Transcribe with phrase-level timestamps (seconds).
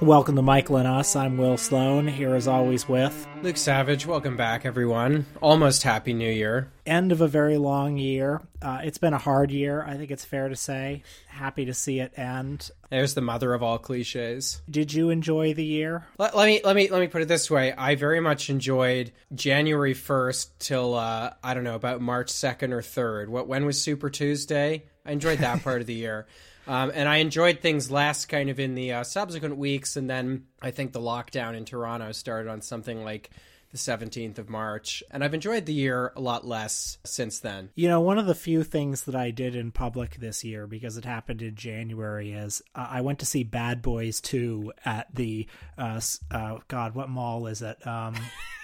[0.00, 1.14] Welcome to Michael and Us.
[1.14, 4.06] I'm Will Sloan, here as always with Luke Savage.
[4.06, 5.26] Welcome back, everyone.
[5.42, 6.72] Almost Happy New Year.
[6.86, 8.40] End of a very long year.
[8.62, 11.02] Uh, it's been a hard year, I think it's fair to say.
[11.28, 12.70] Happy to see it end.
[12.88, 14.62] There's the mother of all cliches.
[14.70, 16.06] Did you enjoy the year?
[16.16, 17.74] Let, let me let me let me put it this way.
[17.74, 22.80] I very much enjoyed January 1st till uh, I don't know about March 2nd or
[22.80, 23.28] 3rd.
[23.28, 24.84] What when was Super Tuesday?
[25.04, 26.26] I enjoyed that part of the year.
[26.70, 29.96] Um, and I enjoyed things last kind of in the uh, subsequent weeks.
[29.96, 33.30] And then I think the lockdown in Toronto started on something like
[33.72, 35.02] the 17th of March.
[35.10, 37.70] And I've enjoyed the year a lot less since then.
[37.74, 40.96] You know, one of the few things that I did in public this year, because
[40.96, 45.48] it happened in January, is uh, I went to see Bad Boys 2 at the,
[45.76, 47.84] uh, uh, God, what mall is it?
[47.84, 48.14] Um,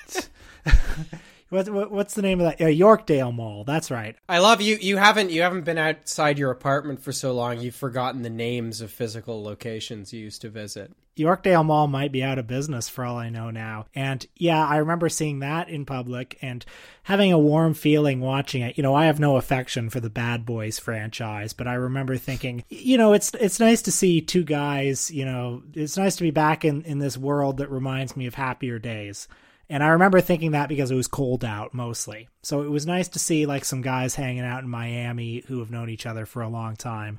[1.49, 2.65] What, what, what's the name of that?
[2.65, 3.63] Uh, Yorkdale Mall.
[3.65, 4.17] That's right.
[4.29, 4.77] I love you.
[4.77, 7.61] You haven't you haven't been outside your apartment for so long.
[7.61, 10.93] You've forgotten the names of physical locations you used to visit.
[11.17, 13.87] Yorkdale Mall might be out of business for all I know now.
[13.95, 16.65] And yeah, I remember seeing that in public and
[17.05, 18.77] having a warm feeling watching it.
[18.77, 22.65] You know, I have no affection for the Bad Boys franchise, but I remember thinking,
[22.69, 26.33] you know, it's it's nice to see two guys, you know, it's nice to be
[26.33, 29.27] back in in this world that reminds me of happier days.
[29.69, 32.29] And I remember thinking that because it was cold out mostly.
[32.43, 35.71] So it was nice to see like some guys hanging out in Miami who have
[35.71, 37.19] known each other for a long time.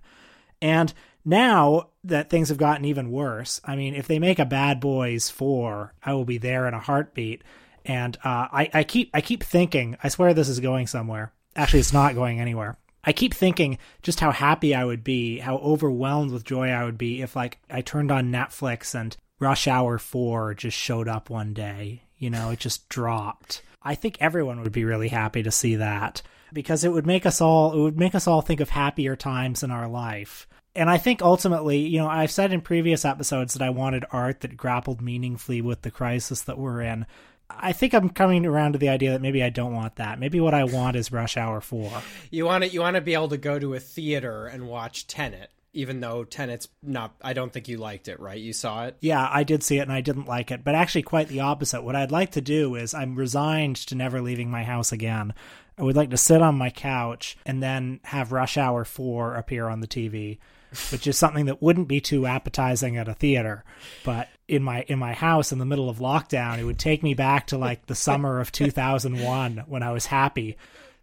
[0.62, 0.94] And
[1.26, 5.30] now that things have gotten even worse, I mean, if they make a Bad Boys
[5.30, 7.44] 4, I will be there in a heartbeat.
[7.86, 11.34] And uh, I, I keep I keep thinking, I swear this is going somewhere.
[11.56, 12.78] Actually, it's not going anywhere.
[13.04, 16.98] I keep thinking just how happy I would be, how overwhelmed with joy I would
[16.98, 21.54] be if like I turned on Netflix and Rush Hour 4 just showed up one
[21.54, 23.62] day you know, it just dropped.
[23.82, 26.22] I think everyone would be really happy to see that
[26.54, 29.64] because it would make us all it would make us all think of happier times
[29.64, 30.48] in our life.
[30.76, 34.42] And I think ultimately, you know, I've said in previous episodes that I wanted art
[34.42, 37.08] that grappled meaningfully with the crisis that we're in.
[37.50, 40.20] I think I'm coming around to the idea that maybe I don't want that.
[40.20, 42.02] Maybe what I want is Rush Hour 4.
[42.30, 45.08] You want to you want to be able to go to a theater and watch
[45.08, 48.40] Tenet even though Tenet's not, I don't think you liked it, right?
[48.40, 48.98] You saw it?
[49.00, 51.84] Yeah, I did see it and I didn't like it, but actually, quite the opposite.
[51.84, 55.34] What I'd like to do is I'm resigned to never leaving my house again.
[55.78, 59.68] I would like to sit on my couch and then have Rush Hour 4 appear
[59.68, 60.40] on the TV.
[60.92, 63.64] which is something that wouldn't be too appetizing at a theater
[64.04, 67.14] but in my in my house in the middle of lockdown it would take me
[67.14, 70.58] back to like the summer of 2001 when i was happy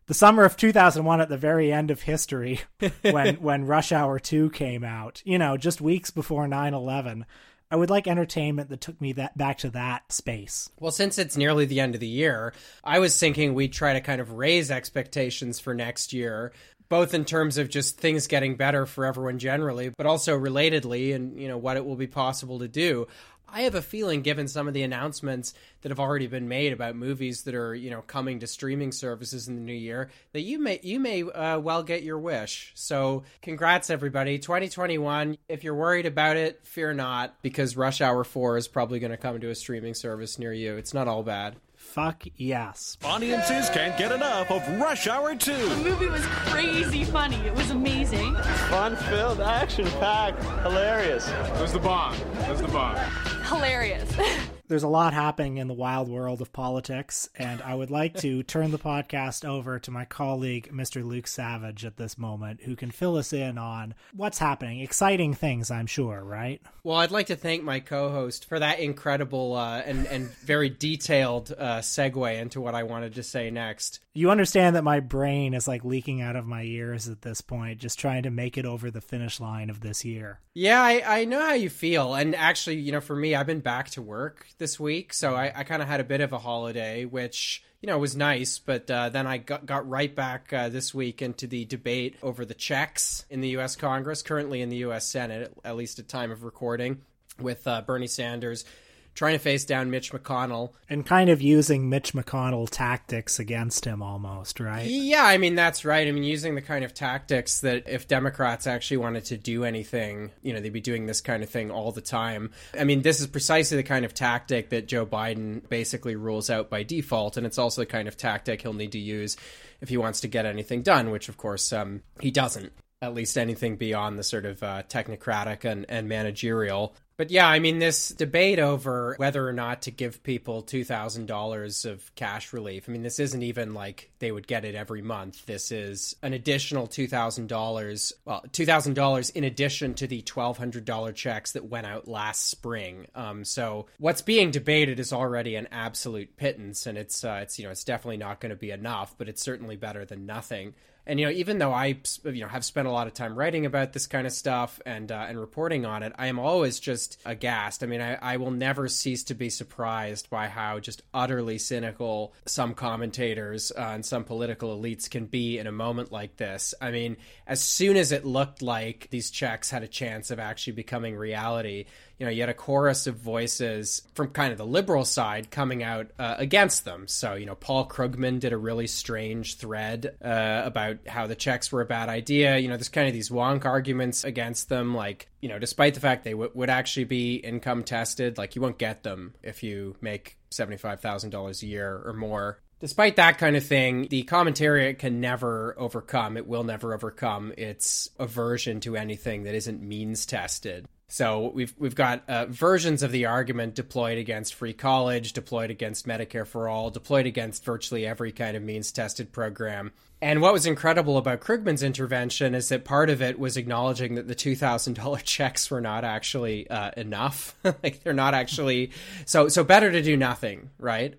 [0.06, 2.60] the summer of 2001 at the very end of history
[3.02, 7.24] when when Rush Hour 2 came out, you know, just weeks before 9/11.
[7.70, 10.70] I would like entertainment that took me that back to that space.
[10.78, 12.52] Well, since it's nearly the end of the year,
[12.84, 16.52] I was thinking we'd try to kind of raise expectations for next year,
[16.88, 21.40] both in terms of just things getting better for everyone generally, but also relatedly and
[21.40, 23.06] you know what it will be possible to do.
[23.54, 26.96] I have a feeling, given some of the announcements that have already been made about
[26.96, 30.58] movies that are, you know, coming to streaming services in the new year, that you
[30.58, 32.72] may you may uh, well get your wish.
[32.74, 34.40] So, congrats, everybody!
[34.40, 35.38] 2021.
[35.48, 39.16] If you're worried about it, fear not, because Rush Hour 4 is probably going to
[39.16, 40.76] come to a streaming service near you.
[40.76, 41.54] It's not all bad.
[41.76, 42.98] Fuck yes.
[43.04, 45.52] Audiences can't get enough of Rush Hour 2.
[45.52, 47.36] The movie was crazy funny.
[47.46, 48.34] It was amazing.
[48.68, 51.28] Fun filled, action packed, hilarious.
[51.28, 52.14] It was the bomb.
[52.14, 52.96] It was the bomb.
[53.44, 54.10] Hilarious.
[54.68, 58.42] there's a lot happening in the wild world of politics, and I would like to
[58.44, 61.04] turn the podcast over to my colleague, Mr.
[61.04, 64.80] Luke Savage, at this moment, who can fill us in on what's happening.
[64.80, 66.62] Exciting things, I'm sure, right?
[66.82, 71.52] Well, I'd like to thank my co-host for that incredible uh, and and very detailed
[71.56, 74.00] uh, segue into what I wanted to say next.
[74.12, 77.80] You understand that my brain is like leaking out of my ears at this point,
[77.80, 80.40] just trying to make it over the finish line of this year.
[80.54, 83.60] Yeah, I, I know how you feel, and actually, you know, for me, I've been
[83.60, 86.38] back to work this week, so I, I kind of had a bit of a
[86.38, 88.58] holiday, which you know was nice.
[88.58, 92.44] But uh, then I got got right back uh, this week into the debate over
[92.44, 93.76] the checks in the U.S.
[93.76, 95.06] Congress, currently in the U.S.
[95.06, 97.02] Senate, at least at time of recording,
[97.40, 98.64] with uh, Bernie Sanders
[99.14, 104.02] trying to face down Mitch McConnell and kind of using Mitch McConnell tactics against him
[104.02, 104.86] almost, right?
[104.86, 106.06] Yeah, I mean that's right.
[106.06, 110.32] I mean using the kind of tactics that if Democrats actually wanted to do anything,
[110.42, 112.50] you know, they'd be doing this kind of thing all the time.
[112.78, 116.70] I mean, this is precisely the kind of tactic that Joe Biden basically rules out
[116.70, 119.36] by default and it's also the kind of tactic he'll need to use
[119.80, 122.72] if he wants to get anything done, which of course um, he doesn't
[123.04, 126.94] at least anything beyond the sort of uh, technocratic and, and managerial.
[127.16, 132.14] But yeah, I mean, this debate over whether or not to give people $2,000 of
[132.16, 135.46] cash relief, I mean, this isn't even like they would get it every month.
[135.46, 141.86] This is an additional $2,000, well, $2,000 in addition to the $1,200 checks that went
[141.86, 143.06] out last spring.
[143.14, 147.64] Um, so what's being debated is already an absolute pittance, and it's, uh, it's you
[147.64, 150.74] know, it's definitely not going to be enough, but it's certainly better than nothing.
[151.06, 153.66] And you know, even though I you know have spent a lot of time writing
[153.66, 157.20] about this kind of stuff and uh, and reporting on it, I am always just
[157.24, 157.82] aghast.
[157.82, 162.32] I mean, I, I will never cease to be surprised by how just utterly cynical
[162.46, 166.74] some commentators uh, and some political elites can be in a moment like this.
[166.80, 167.16] I mean,
[167.46, 171.86] as soon as it looked like these checks had a chance of actually becoming reality,
[172.18, 175.82] you know, you had a chorus of voices from kind of the liberal side coming
[175.82, 177.08] out uh, against them.
[177.08, 181.72] So, you know, Paul Krugman did a really strange thread uh, about how the checks
[181.72, 182.58] were a bad idea.
[182.58, 186.00] You know, there's kind of these wonk arguments against them, like, you know, despite the
[186.00, 189.96] fact they w- would actually be income tested, like, you won't get them if you
[190.00, 192.60] make $75,000 a year or more.
[192.80, 198.10] Despite that kind of thing, the commentariat can never overcome, it will never overcome its
[198.18, 200.86] aversion to anything that isn't means tested.
[201.14, 206.08] So we've we've got uh, versions of the argument deployed against free college, deployed against
[206.08, 209.92] Medicare for all, deployed against virtually every kind of means tested program.
[210.20, 214.26] And what was incredible about Krugman's intervention is that part of it was acknowledging that
[214.26, 217.54] the two thousand dollar checks were not actually uh, enough.
[217.84, 218.90] like they're not actually
[219.24, 221.14] so so better to do nothing, right?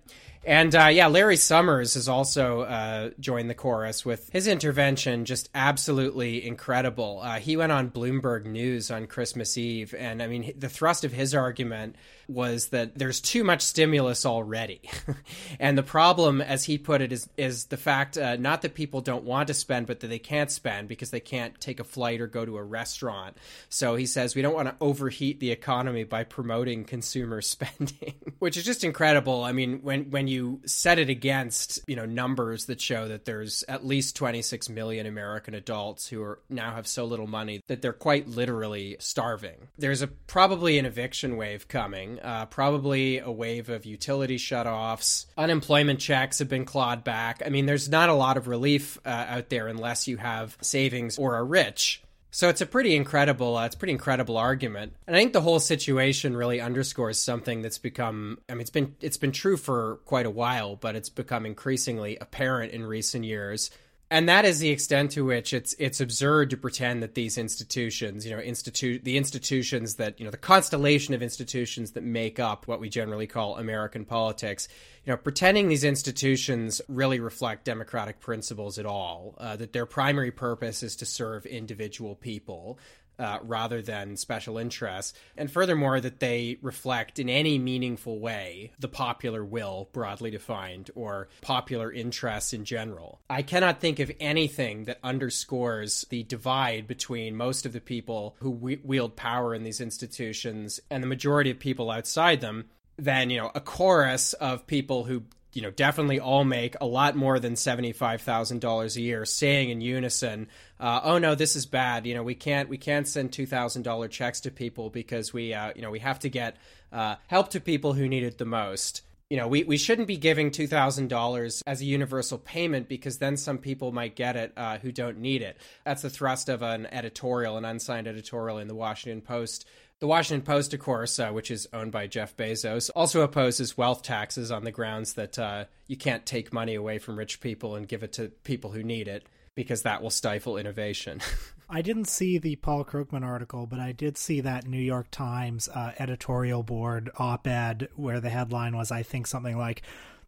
[0.46, 5.50] And uh, yeah, Larry Summers has also uh, joined the chorus with his intervention, just
[5.56, 7.20] absolutely incredible.
[7.20, 11.10] Uh, he went on Bloomberg News on Christmas Eve, and I mean, the thrust of
[11.10, 11.96] his argument
[12.28, 14.80] was that there's too much stimulus already.
[15.60, 19.00] and the problem, as he put it, is is the fact uh, not that people
[19.00, 22.20] don't want to spend, but that they can't spend because they can't take a flight
[22.20, 23.36] or go to a restaurant.
[23.68, 28.56] So he says we don't want to overheat the economy by promoting consumer spending, which
[28.56, 29.44] is just incredible.
[29.44, 33.64] I mean, when when you set it against you know numbers that show that there's
[33.68, 37.92] at least 26 million American adults who are now have so little money that they're
[37.92, 39.68] quite literally starving.
[39.78, 45.26] There's a probably an eviction wave coming uh, probably a wave of utility shutoffs.
[45.36, 47.42] Unemployment checks have been clawed back.
[47.44, 51.18] I mean, there's not a lot of relief uh, out there unless you have savings
[51.18, 52.02] or are rich.
[52.30, 55.58] So it's a pretty incredible, uh, it's pretty incredible argument, and I think the whole
[55.58, 58.40] situation really underscores something that's become.
[58.50, 62.18] I mean, it's been it's been true for quite a while, but it's become increasingly
[62.20, 63.70] apparent in recent years
[64.10, 68.24] and that is the extent to which it's it's absurd to pretend that these institutions,
[68.24, 72.68] you know, institute the institutions that you know the constellation of institutions that make up
[72.68, 74.68] what we generally call American politics,
[75.04, 80.30] you know, pretending these institutions really reflect democratic principles at all, uh, that their primary
[80.30, 82.78] purpose is to serve individual people,
[83.18, 85.14] uh, rather than special interests.
[85.36, 91.28] And furthermore, that they reflect in any meaningful way the popular will, broadly defined, or
[91.40, 93.20] popular interests in general.
[93.28, 98.50] I cannot think of anything that underscores the divide between most of the people who
[98.50, 102.66] wield power in these institutions and the majority of people outside them
[102.98, 105.22] than, you know, a chorus of people who
[105.56, 110.48] you know definitely all make a lot more than $75,000 a year saying in unison.
[110.78, 112.06] Uh, oh no this is bad.
[112.06, 115.80] You know we can't we can't send $2,000 checks to people because we uh, you
[115.80, 116.58] know we have to get
[116.92, 120.16] uh, help to people who need it the most you know, we, we shouldn't be
[120.16, 124.92] giving $2,000 as a universal payment because then some people might get it uh, who
[124.92, 125.56] don't need it.
[125.84, 129.66] That's the thrust of an editorial, an unsigned editorial in the Washington Post
[129.98, 134.02] the Washington Post, of course, uh, which is owned by Jeff Bezos, also opposes wealth
[134.02, 137.88] taxes on the grounds that uh, you can't take money away from rich people and
[137.88, 141.20] give it to people who need it because that will stifle innovation.
[141.68, 145.68] I didn't see the Paul Krugman article, but I did see that New York Times
[145.68, 149.82] uh, editorial board op ed where the headline was, I think, something like,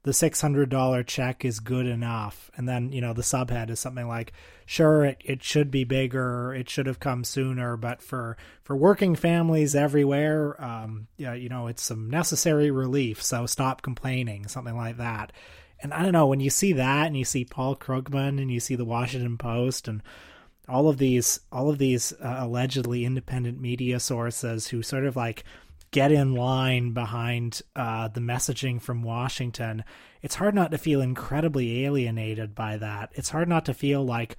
[0.04, 2.50] the $600 check is good enough.
[2.56, 4.32] And then, you know, the subhead is something like,
[4.64, 9.14] sure, it, it should be bigger, it should have come sooner, but for, for working
[9.16, 13.22] families everywhere, um, yeah, you know, it's some necessary relief.
[13.22, 15.32] So stop complaining, something like that.
[15.80, 18.60] And I don't know, when you see that and you see Paul Krugman and you
[18.60, 20.02] see the Washington Post and
[20.68, 25.44] all of these, all of these uh, allegedly independent media sources who sort of like,
[25.90, 29.84] get in line behind uh, the messaging from Washington,
[30.22, 33.10] it's hard not to feel incredibly alienated by that.
[33.14, 34.36] It's hard not to feel like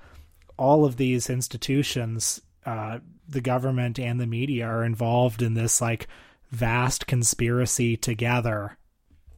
[0.57, 6.07] all of these institutions, uh, the government and the media, are involved in this like
[6.51, 8.77] vast conspiracy together.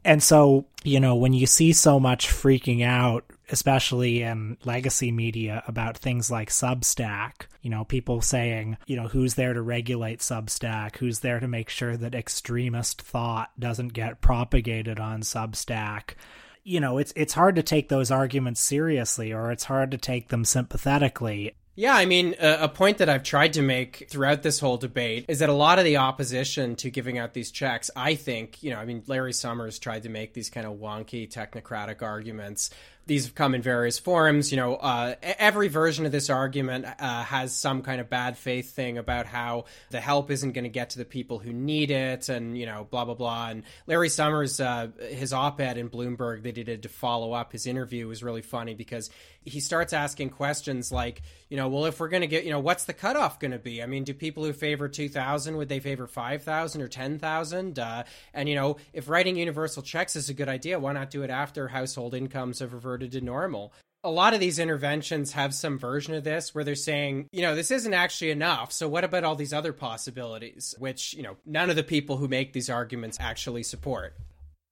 [0.03, 5.63] And so, you know, when you see so much freaking out especially in legacy media,
[5.67, 7.48] about things like Substack.
[7.62, 10.98] You know, people saying, you know, who's there to regulate Substack?
[10.98, 16.15] Who's there to make sure that extremist thought doesn't get propagated on Substack?
[16.63, 20.29] You know, it's it's hard to take those arguments seriously, or it's hard to take
[20.29, 21.55] them sympathetically.
[21.74, 25.39] Yeah, I mean, a, point that I've tried to make throughout this whole debate is
[25.39, 28.77] that a lot of the opposition to giving out these checks, I think, you know,
[28.77, 32.72] I mean, Larry Summers tried to make these kind of wonky technocratic arguments
[33.12, 34.51] these have come in various forms.
[34.51, 38.72] You know, uh, every version of this argument uh, has some kind of bad faith
[38.72, 42.30] thing about how the help isn't going to get to the people who need it,
[42.30, 43.50] and you know, blah blah blah.
[43.50, 47.68] And Larry Summers, uh, his op-ed in Bloomberg that he did to follow up his
[47.68, 49.10] interview was really funny because
[49.44, 52.60] he starts asking questions like, you know, well, if we're going to get, you know,
[52.60, 53.82] what's the cutoff going to be?
[53.82, 57.80] I mean, do people who favor 2,000 would they favor 5,000 or 10,000?
[57.80, 58.03] Uh,
[58.34, 61.32] and you know, if writing universal checks is a good idea, why not do it
[61.32, 63.74] after household incomes have reverted to normal?
[64.03, 67.55] a lot of these interventions have some version of this where they're saying, you know,
[67.55, 68.72] this isn't actually enough.
[68.72, 72.27] So what about all these other possibilities, which, you know, none of the people who
[72.27, 74.15] make these arguments actually support.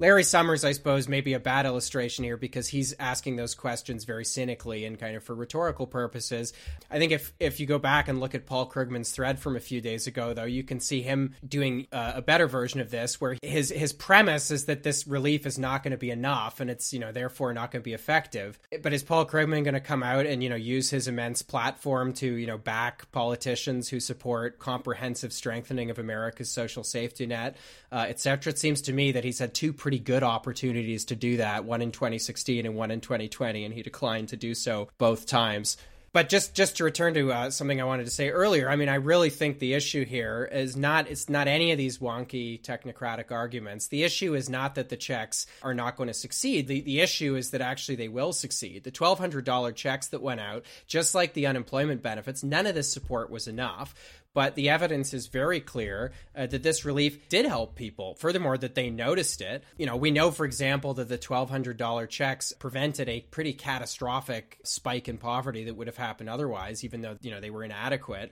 [0.01, 4.05] Larry Summers, I suppose, may be a bad illustration here because he's asking those questions
[4.05, 6.53] very cynically and kind of for rhetorical purposes.
[6.89, 9.59] I think if if you go back and look at Paul Krugman's thread from a
[9.59, 13.19] few days ago, though, you can see him doing uh, a better version of this,
[13.19, 16.69] where his his premise is that this relief is not going to be enough, and
[16.69, 18.57] it's you know therefore not going to be effective.
[18.81, 22.13] But is Paul Krugman going to come out and you know use his immense platform
[22.13, 27.57] to you know back politicians who support comprehensive strengthening of America's social safety net,
[27.91, 28.53] uh, etc.?
[28.53, 29.73] It seems to me that he's had two.
[29.73, 33.73] Pre- pretty good opportunities to do that, one in 2016 and one in 2020, and
[33.73, 35.77] he declined to do so both times.
[36.11, 38.89] But just just to return to uh, something I wanted to say earlier, I mean,
[38.89, 43.31] I really think the issue here is not it's not any of these wonky technocratic
[43.31, 43.87] arguments.
[43.87, 46.67] The issue is not that the checks are not going to succeed.
[46.67, 48.83] The the issue is that actually they will succeed.
[48.83, 52.75] The twelve hundred dollar checks that went out, just like the unemployment benefits, none of
[52.75, 53.93] this support was enough
[54.39, 58.15] but the evidence is very clear uh, that this relief did help people.
[58.15, 59.65] Furthermore, that they noticed it.
[59.75, 65.09] You know, we know, for example, that the $1,200 checks prevented a pretty catastrophic spike
[65.09, 68.31] in poverty that would have happened otherwise, even though, you know, they were inadequate.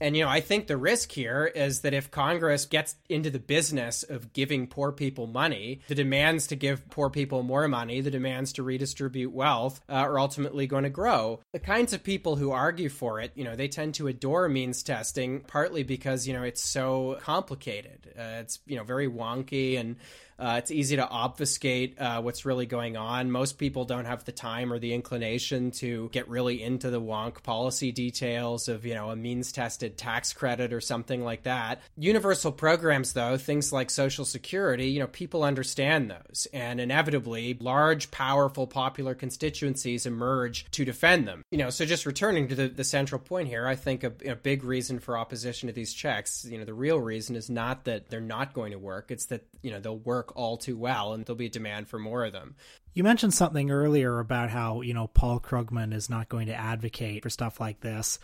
[0.00, 3.38] And, you know, I think the risk here is that if Congress gets into the
[3.38, 8.10] business of giving poor people money, the demands to give poor people more money, the
[8.10, 11.40] demands to redistribute wealth uh, are ultimately going to grow.
[11.52, 14.82] The kinds of people who argue for it, you know, they tend to adore means
[14.82, 18.12] testing, partly because, you know, it's so complicated.
[18.18, 19.96] Uh, it's, you know, very wonky and
[20.38, 23.30] uh, it's easy to obfuscate uh, what's really going on.
[23.30, 27.42] Most people don't have the time or the inclination to get really into the wonk
[27.42, 31.80] policy details of, you know, a means tested tax credit or something like that.
[31.96, 36.46] Universal programs, though, things like Social Security, you know, people understand those.
[36.52, 41.42] And inevitably, large, powerful, popular constituencies emerge to defend them.
[41.50, 44.36] You know, so just returning to the, the central point here, I think a, a
[44.36, 48.08] big reason for opposition to these checks, you know, the real reason is not that
[48.08, 51.24] they're not going to work, it's that, you know, they'll work all too well and
[51.24, 52.54] there'll be a demand for more of them.
[52.94, 57.22] You mentioned something earlier about how, you know, Paul Krugman is not going to advocate
[57.22, 58.18] for stuff like this.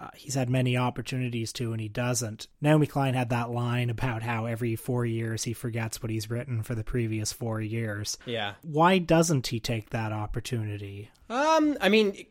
[0.00, 2.48] Uh, he's had many opportunities to, and he doesn't.
[2.62, 6.62] Naomi Klein had that line about how every four years he forgets what he's written
[6.62, 8.16] for the previous four years.
[8.24, 8.54] Yeah.
[8.62, 11.10] Why doesn't he take that opportunity?
[11.28, 12.26] Um, I mean,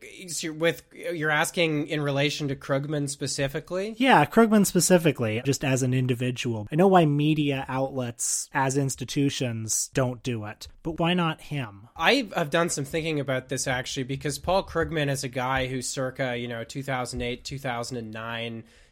[0.58, 3.96] with you're asking in relation to Krugman specifically.
[3.98, 6.68] Yeah, Krugman specifically, just as an individual.
[6.70, 11.88] I know why media outlets, as institutions, don't do it, but why not him?
[11.96, 15.82] I have done some thinking about this actually because Paul Krugman is a guy who,
[15.82, 17.59] circa you know 2008, 2009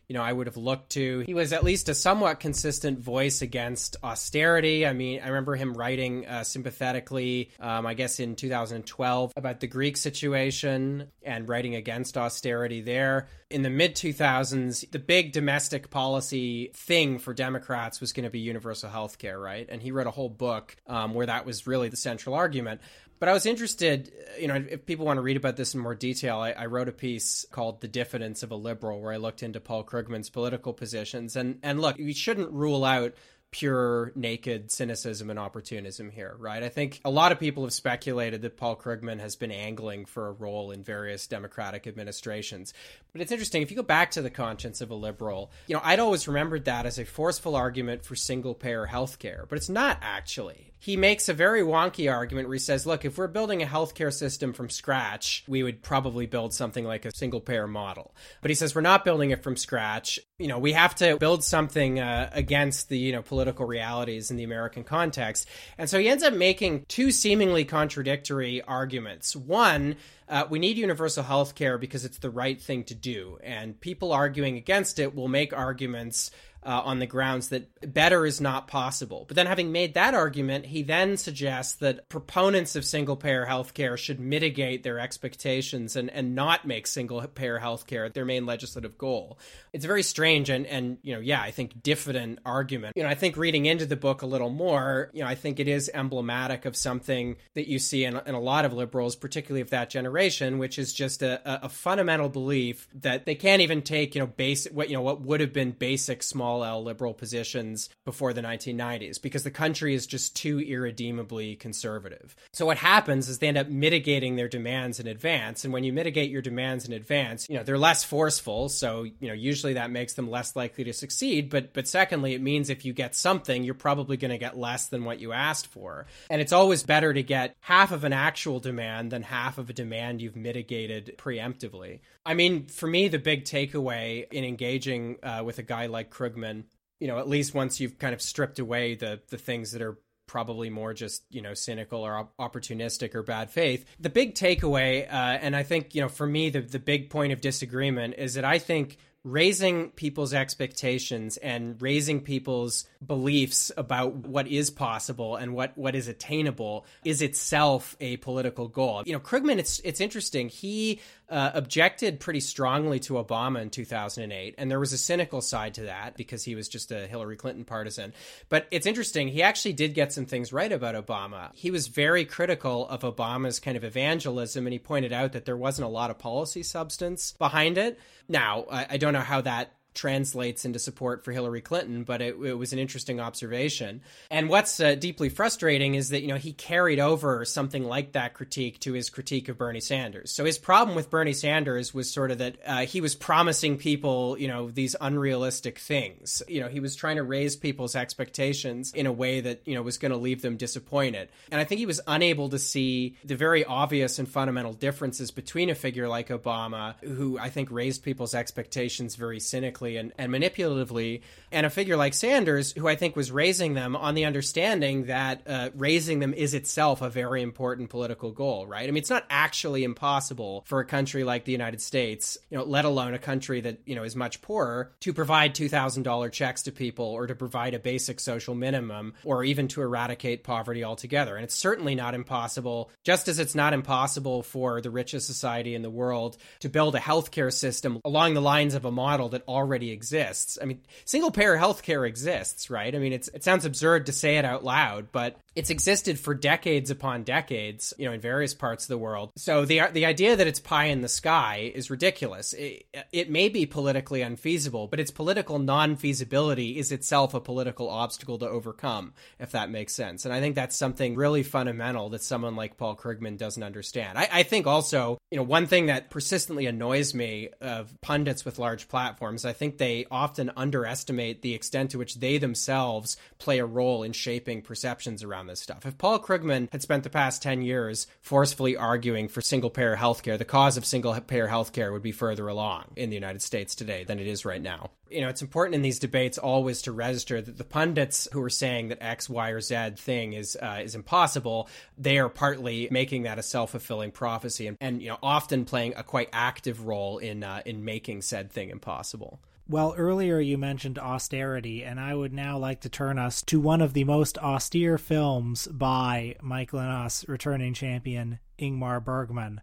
[0.07, 1.19] you know, I would have looked to.
[1.25, 4.87] He was at least a somewhat consistent voice against austerity.
[4.87, 9.67] I mean, I remember him writing uh, sympathetically, um, I guess in 2012, about the
[9.67, 13.27] Greek situation and writing against austerity there.
[13.49, 18.39] In the mid 2000s, the big domestic policy thing for Democrats was going to be
[18.39, 19.67] universal health care, right?
[19.69, 22.79] And he wrote a whole book um, where that was really the central argument.
[23.19, 25.79] But I was interested, uh, you know, if people want to read about this in
[25.79, 29.17] more detail, I, I, wrote a piece called "The Diffidence of a Liberal," where I
[29.17, 31.35] looked into Paul Krugman's political positions.
[31.35, 33.13] And and look, we shouldn't rule out
[33.51, 36.63] pure naked cynicism and opportunism here, right?
[36.63, 40.27] I think a lot of people have speculated that Paul Krugman has been angling for
[40.27, 42.73] a role in various Democratic administrations.
[43.13, 45.81] But it's interesting, if you go back to the conscience of a liberal, you know,
[45.83, 49.69] I'd always remembered that as a forceful argument for single payer health care, but it's
[49.69, 50.73] not actually.
[50.79, 54.13] he makes a very wonky argument where he says, look, if we're building a healthcare
[54.13, 58.13] system from scratch, we would probably build something like a single payer model.
[58.41, 60.19] But he says we're not building it from scratch.
[60.37, 64.37] You know, we have to build something uh, against the, you know, political realities in
[64.37, 65.47] the American context.
[65.77, 69.35] And so he ends up making two seemingly contradictory arguments.
[69.35, 73.37] One, uh, we need universal health care because it's the right thing to do.
[73.43, 76.31] And people arguing against it will make arguments
[76.63, 79.25] uh, on the grounds that better is not possible.
[79.27, 83.97] But then, having made that argument, he then suggests that proponents of single payer healthcare
[83.97, 89.39] should mitigate their expectations and, and not make single payer healthcare their main legislative goal.
[89.73, 92.93] It's a very strange and, and, you know, yeah, I think diffident argument.
[92.95, 95.59] You know, I think reading into the book a little more, you know, I think
[95.59, 99.61] it is emblematic of something that you see in, in a lot of liberals, particularly
[99.61, 104.15] of that generation, which is just a, a fundamental belief that they can't even take,
[104.15, 108.33] you know, basic, what, you know, what would have been basic small Liberal positions before
[108.33, 112.35] the 1990s because the country is just too irredeemably conservative.
[112.53, 115.63] So what happens is they end up mitigating their demands in advance.
[115.63, 118.69] And when you mitigate your demands in advance, you know, they're less forceful.
[118.69, 121.49] So, you know, usually that makes them less likely to succeed.
[121.49, 124.87] But, but secondly, it means if you get something, you're probably going to get less
[124.87, 126.07] than what you asked for.
[126.29, 129.73] And it's always better to get half of an actual demand than half of a
[129.73, 131.99] demand you've mitigated preemptively.
[132.27, 136.65] I mean, for me, the big takeaway in engaging uh, with a guy like Krugman,
[136.99, 139.97] you know, at least once you've kind of stripped away the the things that are
[140.27, 145.37] probably more just you know cynical or opportunistic or bad faith the big takeaway uh,
[145.41, 148.43] and i think you know for me the, the big point of disagreement is that
[148.43, 155.77] i think raising people's expectations and raising people's beliefs about what is possible and what,
[155.77, 159.03] what is attainable is itself a political goal.
[159.05, 160.47] You know, Krugman, it's it's interesting.
[160.47, 165.73] He uh, objected pretty strongly to Obama in 2008, and there was a cynical side
[165.73, 168.13] to that because he was just a Hillary Clinton partisan.
[168.49, 169.27] But it's interesting.
[169.27, 171.49] He actually did get some things right about Obama.
[171.53, 175.57] He was very critical of Obama's kind of evangelism, and he pointed out that there
[175.57, 177.99] wasn't a lot of policy substance behind it.
[178.29, 182.35] Now, I, I don't know how that translates into support for Hillary Clinton, but it,
[182.41, 184.01] it was an interesting observation.
[184.31, 188.35] And what's uh, deeply frustrating is that, you know, he carried over something like that
[188.35, 190.31] critique to his critique of Bernie Sanders.
[190.31, 194.37] So his problem with Bernie Sanders was sort of that uh, he was promising people,
[194.37, 196.43] you know, these unrealistic things.
[196.47, 199.81] You know, he was trying to raise people's expectations in a way that, you know,
[199.81, 201.29] was going to leave them disappointed.
[201.51, 205.71] And I think he was unable to see the very obvious and fundamental differences between
[205.71, 211.21] a figure like Obama, who I think raised people's expectations very cynically and, and manipulatively,
[211.51, 215.43] and a figure like Sanders, who I think was raising them on the understanding that
[215.47, 218.83] uh, raising them is itself a very important political goal, right?
[218.83, 222.63] I mean, it's not actually impossible for a country like the United States, you know,
[222.63, 226.71] let alone a country that, you know, is much poorer, to provide $2,000 checks to
[226.71, 231.35] people or to provide a basic social minimum or even to eradicate poverty altogether.
[231.35, 235.81] And it's certainly not impossible, just as it's not impossible for the richest society in
[235.81, 239.76] the world to build a healthcare system along the lines of a model that already
[239.77, 240.57] already exists.
[240.59, 242.93] I mean, single payer healthcare exists, right?
[242.93, 246.33] I mean, it's it sounds absurd to say it out loud, but it's existed for
[246.33, 249.31] decades upon decades, you know, in various parts of the world.
[249.37, 252.53] So the the idea that it's pie in the sky is ridiculous.
[252.53, 258.39] It, it may be politically unfeasible, but its political non-feasibility is itself a political obstacle
[258.39, 260.25] to overcome, if that makes sense.
[260.25, 264.17] And I think that's something really fundamental that someone like Paul Krugman doesn't understand.
[264.17, 268.59] I, I think also, you know, one thing that persistently annoys me of pundits with
[268.59, 273.59] large platforms, I think think they often underestimate the extent to which they themselves play
[273.59, 275.85] a role in shaping perceptions around this stuff.
[275.85, 280.37] If Paul Krugman had spent the past 10 years forcefully arguing for single payer healthcare,
[280.37, 284.03] the cause of single payer healthcare would be further along in the United States today
[284.03, 284.91] than it is right now.
[285.09, 288.49] You know, it's important in these debates always to register that the pundits who are
[288.49, 293.23] saying that X, Y, or Z thing is uh, is impossible, they are partly making
[293.23, 297.19] that a self fulfilling prophecy, and, and you know, often playing a quite active role
[297.19, 299.39] in uh, in making said thing impossible.
[299.69, 303.81] Well, earlier you mentioned austerity, and I would now like to turn us to one
[303.81, 309.59] of the most austere films by Mike us returning champion Ingmar Bergman.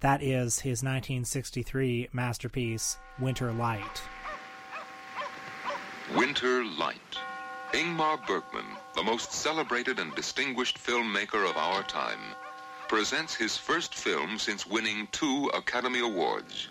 [0.00, 4.02] That is his 1963 masterpiece, Winter Light.
[6.14, 7.18] Winter Light.
[7.72, 12.20] Ingmar Bergman, the most celebrated and distinguished filmmaker of our time,
[12.86, 16.68] presents his first film since winning two Academy Awards.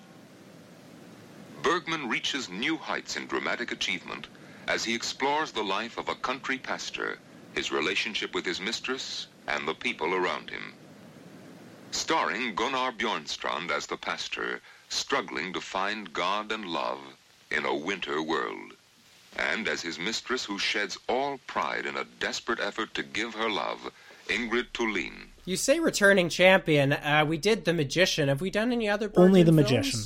[1.62, 4.28] Bergman reaches new heights in dramatic achievement
[4.68, 7.18] as he explores the life of a country pastor,
[7.54, 10.74] his relationship with his mistress, and the people around him.
[11.92, 17.00] Starring Gunnar Bjornstrand as the pastor, struggling to find God and love
[17.52, 18.74] in a winter world.
[19.38, 23.48] and as his mistress who sheds all pride in a desperate effort to give her
[23.50, 23.92] love,
[24.28, 25.28] Ingrid Thulin.
[25.46, 26.94] You say returning champion.
[26.94, 28.28] Uh, we did The Magician.
[28.28, 29.72] Have we done any other Bergman Only The films?
[29.72, 30.00] Magician.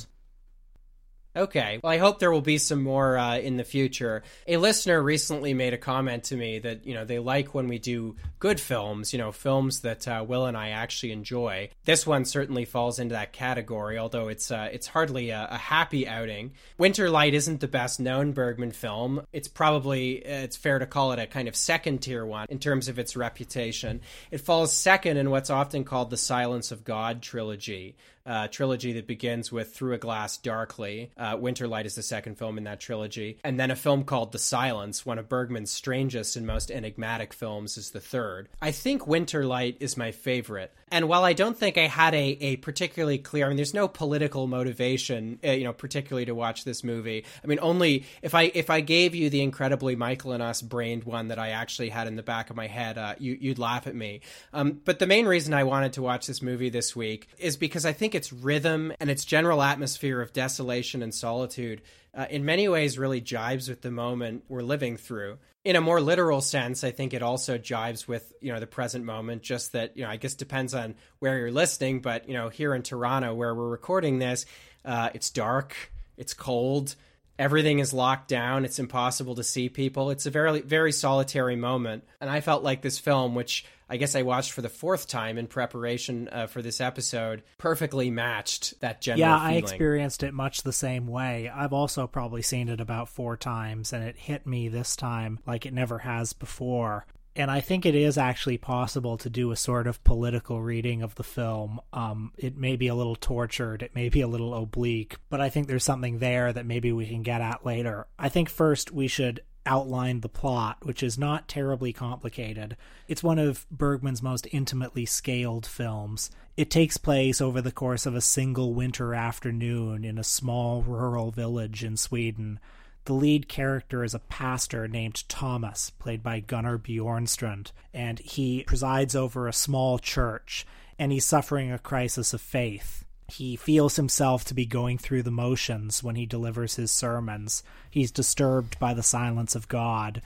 [1.36, 1.80] Okay.
[1.82, 4.22] Well, I hope there will be some more uh, in the future.
[4.46, 7.78] A listener recently made a comment to me that, you know, they like when we
[7.78, 11.70] do good films, you know, films that uh, Will and I actually enjoy.
[11.84, 16.06] This one certainly falls into that category, although it's uh, it's hardly a, a happy
[16.06, 16.52] outing.
[16.78, 19.22] Winter Light isn't the best known Bergman film.
[19.32, 22.88] It's probably, it's fair to call it a kind of second tier one in terms
[22.88, 24.00] of its reputation.
[24.30, 29.06] It falls second in what's often called the Silence of God trilogy uh, trilogy that
[29.06, 31.12] begins with Through a Glass Darkly.
[31.16, 33.38] Uh, Winter Light is the second film in that trilogy.
[33.44, 37.76] And then a film called The Silence, one of Bergman's strangest and most enigmatic films,
[37.76, 38.48] is the third.
[38.62, 40.72] I think Winter Light is my favorite.
[40.94, 43.88] And while I don't think I had a, a particularly clear, I mean, there's no
[43.88, 47.24] political motivation, uh, you know, particularly to watch this movie.
[47.42, 51.02] I mean, only if I if I gave you the incredibly Michael and us brained
[51.02, 53.88] one that I actually had in the back of my head, uh, you, you'd laugh
[53.88, 54.20] at me.
[54.52, 57.84] Um, but the main reason I wanted to watch this movie this week is because
[57.84, 61.82] I think its rhythm and its general atmosphere of desolation and solitude
[62.16, 66.00] uh, in many ways really jibes with the moment we're living through in a more
[66.00, 69.96] literal sense i think it also jives with you know the present moment just that
[69.96, 73.34] you know i guess depends on where you're listening but you know here in toronto
[73.34, 74.46] where we're recording this
[74.84, 75.74] uh, it's dark
[76.16, 76.94] it's cold
[77.38, 80.10] everything is locked down it's impossible to see people.
[80.10, 82.04] It's a very very solitary moment.
[82.20, 85.38] And i felt like this film which i guess i watched for the fourth time
[85.38, 90.62] in preparation uh, for this episode perfectly matched that general yeah, I experienced it much
[90.62, 91.50] the same way.
[91.54, 95.66] I've also probably seen it about four times, and it hit me this time like
[95.66, 97.06] it never has before.
[97.36, 101.16] And I think it is actually possible to do a sort of political reading of
[101.16, 101.80] the film.
[101.92, 105.48] Um, it may be a little tortured, it may be a little oblique, but I
[105.48, 108.06] think there's something there that maybe we can get at later.
[108.18, 112.76] I think first we should outline the plot, which is not terribly complicated.
[113.08, 116.30] It's one of Bergman's most intimately scaled films.
[116.56, 121.30] It takes place over the course of a single winter afternoon in a small rural
[121.30, 122.60] village in Sweden.
[123.06, 129.14] The lead character is a pastor named Thomas, played by Gunnar Bjornstrand, and he presides
[129.14, 130.66] over a small church,
[130.98, 133.04] and he's suffering a crisis of faith.
[133.36, 137.64] He feels himself to be going through the motions when he delivers his sermons.
[137.90, 140.22] He's disturbed by the silence of God.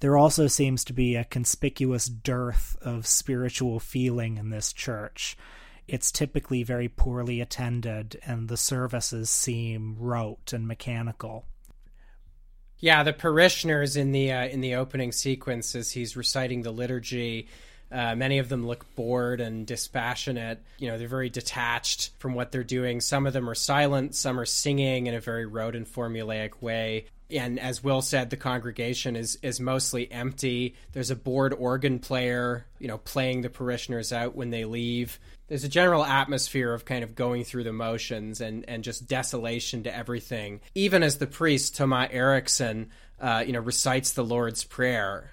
[0.00, 5.38] There also seems to be a conspicuous dearth of spiritual feeling in this church.
[5.88, 11.46] It's typically very poorly attended, and the services seem rote and mechanical.
[12.78, 17.48] Yeah, the parishioners in the uh, in the opening sequence as he's reciting the liturgy,
[17.92, 20.62] uh, many of them look bored and dispassionate.
[20.78, 23.00] You know, they're very detached from what they're doing.
[23.00, 27.06] Some of them are silent, some are singing in a very rote and formulaic way.
[27.30, 30.74] And as Will said, the congregation is is mostly empty.
[30.92, 35.18] There's a bored organ player, you know, playing the parishioners out when they leave.
[35.46, 39.82] There's a general atmosphere of kind of going through the motions and, and just desolation
[39.84, 40.60] to everything.
[40.74, 45.32] Even as the priest, Thomas Eriksson, uh, you know, recites the Lord's Prayer.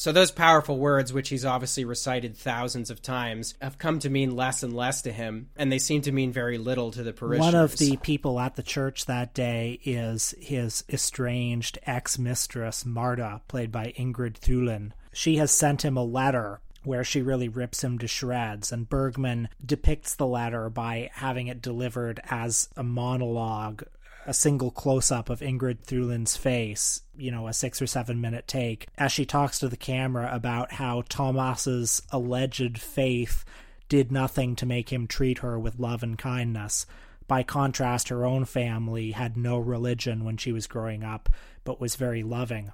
[0.00, 4.34] So those powerful words, which he's obviously recited thousands of times, have come to mean
[4.34, 7.52] less and less to him, and they seem to mean very little to the parishioners.
[7.52, 13.42] One of the people at the church that day is his estranged ex mistress, Marta,
[13.46, 14.92] played by Ingrid Thulin.
[15.12, 19.50] She has sent him a letter where she really rips him to shreds, and Bergman
[19.62, 23.82] depicts the letter by having it delivered as a monologue
[24.26, 28.46] a single close up of Ingrid Thulin's face, you know, a six or seven minute
[28.46, 33.44] take, as she talks to the camera about how Thomas's alleged faith
[33.88, 36.86] did nothing to make him treat her with love and kindness.
[37.26, 41.28] By contrast, her own family had no religion when she was growing up,
[41.64, 42.72] but was very loving.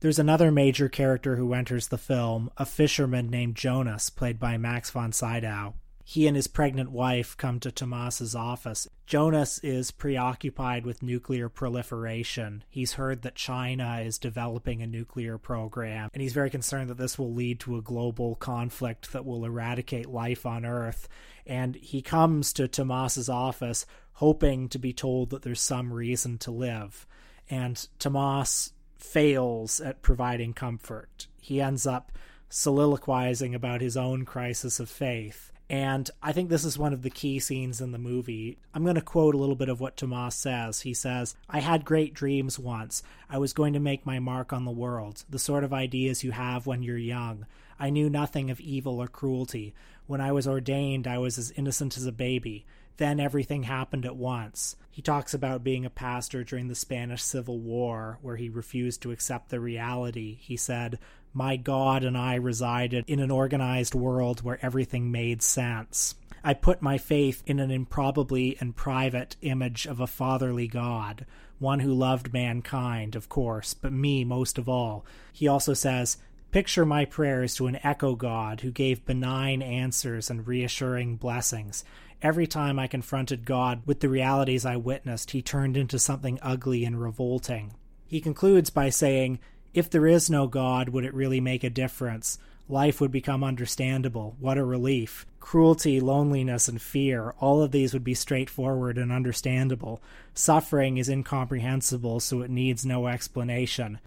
[0.00, 4.90] There's another major character who enters the film, a fisherman named Jonas, played by Max
[4.90, 5.74] von Sydow
[6.06, 8.86] he and his pregnant wife come to Tomas's office.
[9.06, 12.62] Jonas is preoccupied with nuclear proliferation.
[12.68, 17.18] He's heard that China is developing a nuclear program, and he's very concerned that this
[17.18, 21.08] will lead to a global conflict that will eradicate life on Earth.
[21.46, 23.86] And he comes to Tomas's office
[24.18, 27.06] hoping to be told that there's some reason to live.
[27.48, 31.28] And Tomas fails at providing comfort.
[31.40, 32.12] He ends up
[32.50, 37.10] soliloquizing about his own crisis of faith And I think this is one of the
[37.10, 38.58] key scenes in the movie.
[38.74, 40.82] I'm going to quote a little bit of what Tomas says.
[40.82, 43.02] He says, I had great dreams once.
[43.30, 46.32] I was going to make my mark on the world, the sort of ideas you
[46.32, 47.46] have when you're young.
[47.80, 49.74] I knew nothing of evil or cruelty.
[50.06, 52.66] When I was ordained, I was as innocent as a baby.
[52.98, 54.76] Then everything happened at once.
[54.90, 59.10] He talks about being a pastor during the Spanish Civil War, where he refused to
[59.10, 60.38] accept the reality.
[60.40, 61.00] He said,
[61.36, 66.14] My God and I resided in an organized world where everything made sense.
[66.44, 71.26] I put my faith in an improbably and private image of a fatherly God,
[71.58, 75.04] one who loved mankind, of course, but me most of all.
[75.32, 76.18] He also says,
[76.52, 81.84] Picture my prayers to an echo God who gave benign answers and reassuring blessings.
[82.22, 86.84] Every time I confronted God with the realities I witnessed, he turned into something ugly
[86.84, 87.72] and revolting.
[88.06, 89.40] He concludes by saying,
[89.74, 92.38] If there is no God, would it really make a difference?
[92.68, 94.36] Life would become understandable.
[94.38, 95.26] What a relief.
[95.40, 100.00] Cruelty, loneliness, and fear, all of these would be straightforward and understandable.
[100.32, 103.98] Suffering is incomprehensible, so it needs no explanation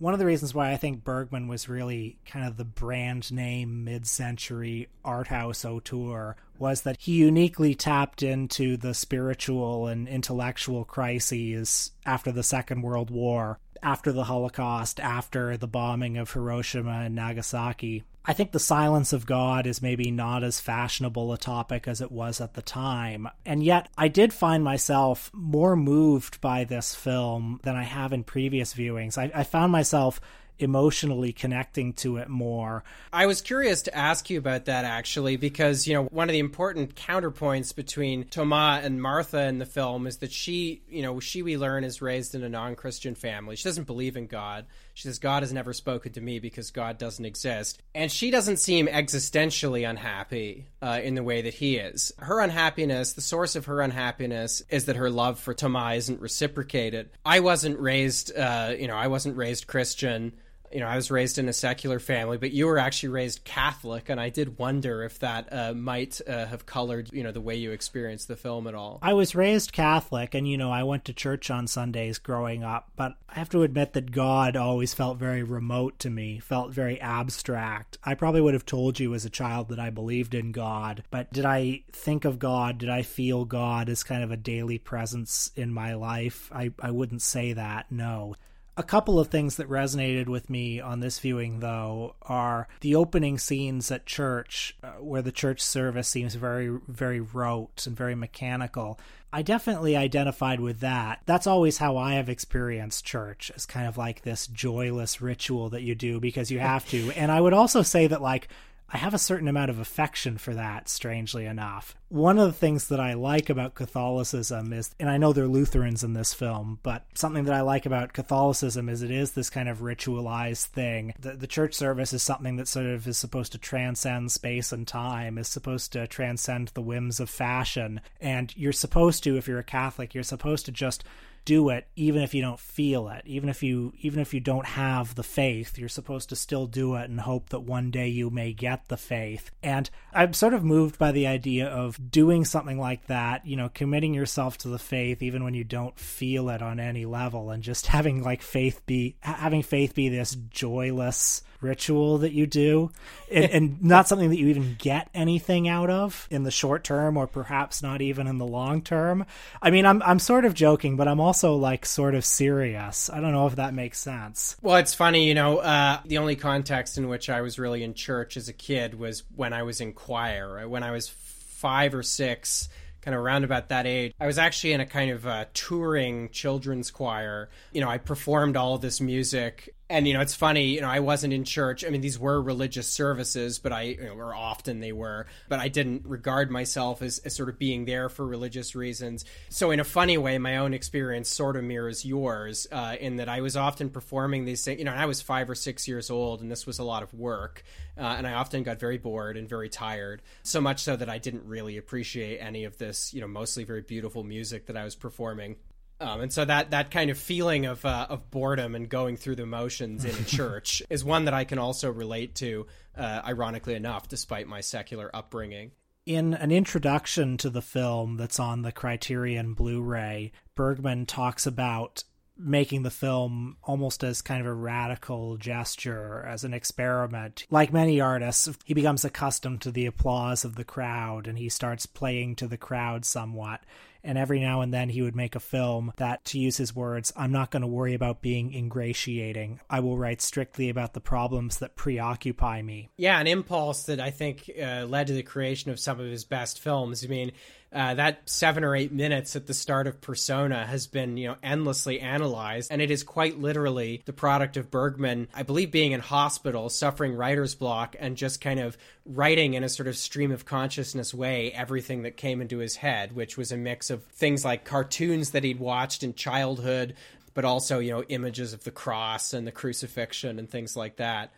[0.00, 3.84] one of the reasons why I think Bergman was really kind of the brand name
[3.84, 10.84] mid century art house auteur was that he uniquely tapped into the spiritual and intellectual
[10.84, 17.14] crises after the Second World War, after the Holocaust, after the bombing of Hiroshima and
[17.14, 18.04] Nagasaki.
[18.24, 22.12] I think the silence of God is maybe not as fashionable a topic as it
[22.12, 23.26] was at the time.
[23.46, 28.22] And yet, I did find myself more moved by this film than I have in
[28.22, 29.16] previous viewings.
[29.16, 30.20] I, I found myself
[30.60, 32.84] emotionally connecting to it more.
[33.12, 36.38] I was curious to ask you about that actually, because, you know, one of the
[36.38, 41.42] important counterpoints between Thomas and Martha in the film is that she, you know, she,
[41.42, 43.56] we learn, is raised in a non Christian family.
[43.56, 44.66] She doesn't believe in God.
[44.94, 47.82] She says, God has never spoken to me because God doesn't exist.
[47.94, 52.12] And she doesn't seem existentially unhappy uh, in the way that he is.
[52.18, 57.10] Her unhappiness, the source of her unhappiness, is that her love for Thomas isn't reciprocated.
[57.24, 60.32] I wasn't raised, uh, you know, I wasn't raised Christian
[60.72, 64.08] you know, I was raised in a secular family, but you were actually raised Catholic,
[64.08, 67.56] and I did wonder if that uh, might uh, have colored, you know, the way
[67.56, 68.98] you experienced the film at all.
[69.02, 72.90] I was raised Catholic, and you know, I went to church on Sundays growing up,
[72.96, 77.00] but I have to admit that God always felt very remote to me, felt very
[77.00, 77.98] abstract.
[78.04, 81.32] I probably would have told you as a child that I believed in God, but
[81.32, 82.78] did I think of God?
[82.78, 86.50] Did I feel God as kind of a daily presence in my life?
[86.54, 88.36] I, I wouldn't say that, no.
[88.80, 93.36] A couple of things that resonated with me on this viewing, though, are the opening
[93.36, 98.98] scenes at church, uh, where the church service seems very, very rote and very mechanical.
[99.34, 101.20] I definitely identified with that.
[101.26, 105.82] That's always how I have experienced church as kind of like this joyless ritual that
[105.82, 107.12] you do because you have to.
[107.12, 108.48] and I would also say that, like,
[108.92, 111.94] I have a certain amount of affection for that, strangely enough.
[112.08, 116.02] One of the things that I like about Catholicism is, and I know they're Lutherans
[116.02, 119.68] in this film, but something that I like about Catholicism is it is this kind
[119.68, 121.14] of ritualized thing.
[121.20, 124.88] The, the church service is something that sort of is supposed to transcend space and
[124.88, 128.00] time, is supposed to transcend the whims of fashion.
[128.20, 131.04] And you're supposed to, if you're a Catholic, you're supposed to just
[131.44, 133.22] do it even if you don't feel it.
[133.26, 136.94] Even if you even if you don't have the faith you're supposed to still do
[136.94, 139.50] it and hope that one day you may get the faith.
[139.62, 143.68] And i'm sort of moved by the idea of doing something like that you know
[143.68, 147.62] committing yourself to the faith even when you don't feel it on any level and
[147.62, 152.90] just having like faith be having faith be this joyless ritual that you do
[153.30, 157.16] and, and, not something that you even get anything out of in the short term
[157.16, 159.26] or perhaps not even in the long term.
[159.60, 163.10] I mean, I'm I'm sort of joking, but I'm also like sort of serious.
[163.10, 164.56] I don't know if that makes sense.
[164.62, 167.94] Well, it's funny, you know, uh, the only context in which I was really in
[167.94, 170.68] church as a kid was when I was in choir.
[170.68, 172.68] When I was 5 or 6,
[173.02, 174.14] kind of around about that age.
[174.20, 177.48] I was actually in a kind of uh, touring children's choir.
[177.72, 181.00] You know, I performed all this music and you know it's funny you know i
[181.00, 181.84] wasn't in church.
[181.84, 185.58] I mean these were religious services but i you know, or often they were but
[185.58, 189.24] i didn't regard myself as, as, sort of being there for religious reasons.
[189.48, 193.28] So in a funny way my own experience sort of mirrors yours uh, in that
[193.28, 196.40] i was often performing these things you know i was five or six years old
[196.40, 197.64] and this was a lot of work
[197.98, 201.18] uh, and i often got very bored and very tired so much so that i
[201.18, 204.94] didn't really appreciate any of this you know mostly very beautiful music that i was
[204.94, 205.56] performing
[206.00, 209.36] um, and so that that kind of feeling of uh, of boredom and going through
[209.36, 213.74] the motions in a church is one that I can also relate to, uh, ironically
[213.74, 215.72] enough, despite my secular upbringing.
[216.06, 222.04] In an introduction to the film that's on the Criterion Blu-ray, Bergman talks about
[222.42, 227.46] making the film almost as kind of a radical gesture, as an experiment.
[227.50, 231.86] Like many artists, he becomes accustomed to the applause of the crowd and he starts
[231.86, 233.60] playing to the crowd somewhat
[234.02, 237.12] and every now and then he would make a film that, to use his words,
[237.16, 239.60] I'm not going to worry about being ingratiating.
[239.68, 242.90] I will write strictly about the problems that preoccupy me.
[242.96, 246.24] Yeah, an impulse that I think uh, led to the creation of some of his
[246.24, 247.04] best films.
[247.04, 247.32] I mean,
[247.72, 251.36] uh, that seven or eight minutes at the start of Persona has been, you know,
[251.42, 256.00] endlessly analyzed, and it is quite literally the product of Bergman, I believe, being in
[256.00, 260.44] hospital, suffering writer's block, and just kind of writing in a sort of stream of
[260.44, 264.64] consciousness way everything that came into his head, which was a mix of things like
[264.64, 266.94] cartoons that he'd watched in childhood,
[267.34, 271.32] but also, you know, images of the cross and the crucifixion and things like that.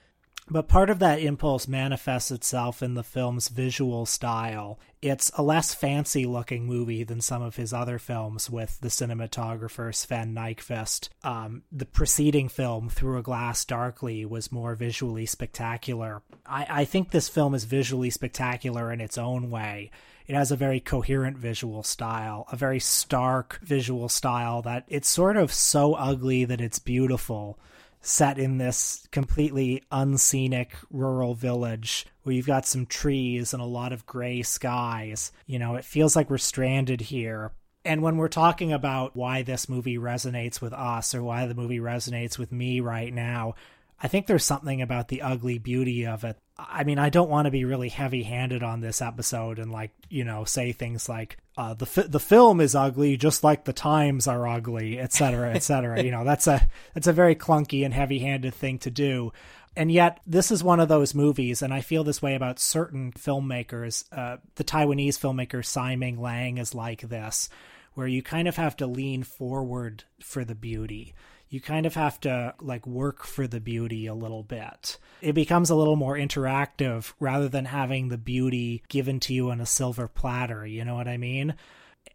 [0.50, 4.78] But part of that impulse manifests itself in the film's visual style.
[5.00, 9.94] It's a less fancy looking movie than some of his other films with the cinematographer
[9.94, 11.10] Sven Nykvist.
[11.22, 16.22] Um, the preceding film, Through a Glass Darkly, was more visually spectacular.
[16.44, 19.90] I, I think this film is visually spectacular in its own way.
[20.26, 25.36] It has a very coherent visual style, a very stark visual style that it's sort
[25.36, 27.58] of so ugly that it's beautiful
[28.02, 33.92] set in this completely unscenic rural village where you've got some trees and a lot
[33.92, 35.32] of gray skies.
[35.46, 37.52] You know, it feels like we're stranded here.
[37.84, 41.80] And when we're talking about why this movie resonates with us or why the movie
[41.80, 43.54] resonates with me right now,
[44.02, 46.36] I think there's something about the ugly beauty of it.
[46.58, 50.24] I mean, I don't want to be really heavy-handed on this episode and like, you
[50.24, 54.26] know, say things like uh, the fi- the film is ugly just like the times
[54.26, 56.02] are ugly, etc., etc.
[56.02, 59.32] you know, that's a that's a very clunky and heavy-handed thing to do.
[59.74, 63.12] And yet, this is one of those movies, and I feel this way about certain
[63.12, 64.04] filmmakers.
[64.12, 67.48] Uh, the Taiwanese filmmaker Tsai Ming Liang is like this,
[67.94, 71.14] where you kind of have to lean forward for the beauty
[71.52, 74.96] you kind of have to like work for the beauty a little bit.
[75.20, 79.60] It becomes a little more interactive rather than having the beauty given to you on
[79.60, 81.54] a silver platter, you know what I mean?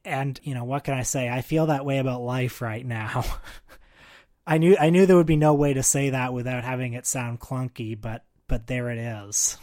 [0.03, 1.29] And, you know, what can I say?
[1.29, 3.25] I feel that way about life right now.
[4.47, 7.05] I knew I knew there would be no way to say that without having it
[7.05, 9.59] sound clunky, but but there it is.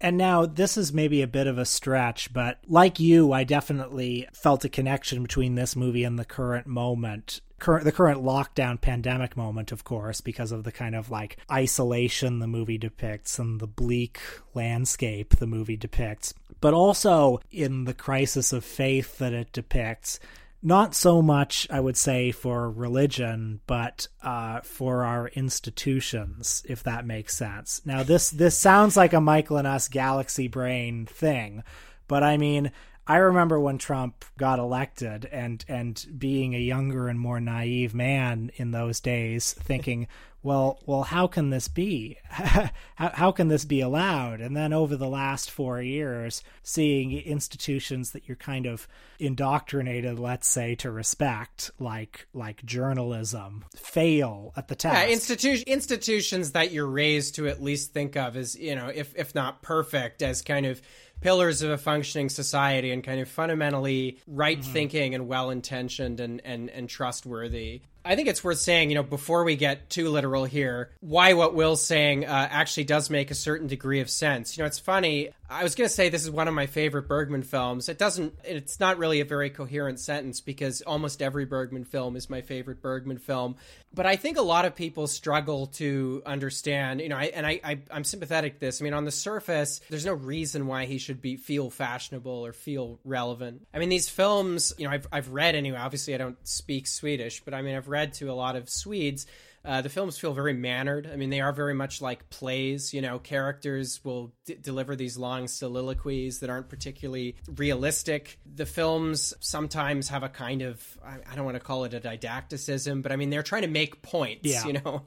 [0.00, 4.28] And now this is maybe a bit of a stretch, but like you, I definitely
[4.32, 9.34] felt a connection between this movie and the current moment current the current lockdown pandemic
[9.34, 13.66] moment of course because of the kind of like isolation the movie depicts and the
[13.66, 14.20] bleak
[14.54, 16.34] landscape the movie depicts.
[16.60, 20.20] But also in the crisis of faith that it depicts
[20.62, 27.06] not so much i would say for religion but uh, for our institutions if that
[27.06, 27.80] makes sense.
[27.84, 31.62] Now this this sounds like a michael and us galaxy brain thing
[32.08, 32.72] but i mean
[33.08, 38.50] I remember when Trump got elected and and being a younger and more naive man
[38.56, 40.08] in those days thinking,
[40.42, 42.18] well, well how can this be?
[42.28, 44.40] how, how can this be allowed?
[44.40, 48.88] And then over the last 4 years seeing institutions that you're kind of
[49.20, 55.08] indoctrinated, let's say, to respect like like journalism fail at the test.
[55.08, 59.14] Yeah, institu- institutions that you're raised to at least think of as, you know, if
[59.16, 60.82] if not perfect as kind of
[61.20, 64.72] pillars of a functioning society and kind of fundamentally right mm-hmm.
[64.72, 67.80] thinking and well intentioned and, and, and trustworthy.
[68.04, 71.54] I think it's worth saying, you know, before we get too literal here, why what
[71.54, 74.56] Will's saying uh, actually does make a certain degree of sense.
[74.56, 75.30] You know, it's funny.
[75.48, 77.88] I was going to say this is one of my favorite Bergman films.
[77.88, 82.28] It doesn't, it's not really a very coherent sentence because almost every Bergman film is
[82.28, 83.56] my favorite Bergman film.
[83.94, 87.60] But I think a lot of people struggle to understand, you know, I, and I,
[87.62, 88.82] I, I'm sympathetic to this.
[88.82, 92.52] I mean, on the surface, there's no reason why he should be feel fashionable or
[92.52, 93.66] feel relevant.
[93.72, 95.78] I mean, these films, you know, I've, I've read anyway.
[95.78, 99.26] Obviously, I don't speak Swedish, but I mean, I've read to a lot of Swedes
[99.66, 101.10] uh, the films feel very mannered.
[101.12, 102.94] I mean, they are very much like plays.
[102.94, 108.38] You know, characters will d- deliver these long soliloquies that aren't particularly realistic.
[108.54, 112.00] The films sometimes have a kind of, I, I don't want to call it a
[112.00, 114.66] didacticism, but I mean, they're trying to make points, yeah.
[114.66, 115.02] you know?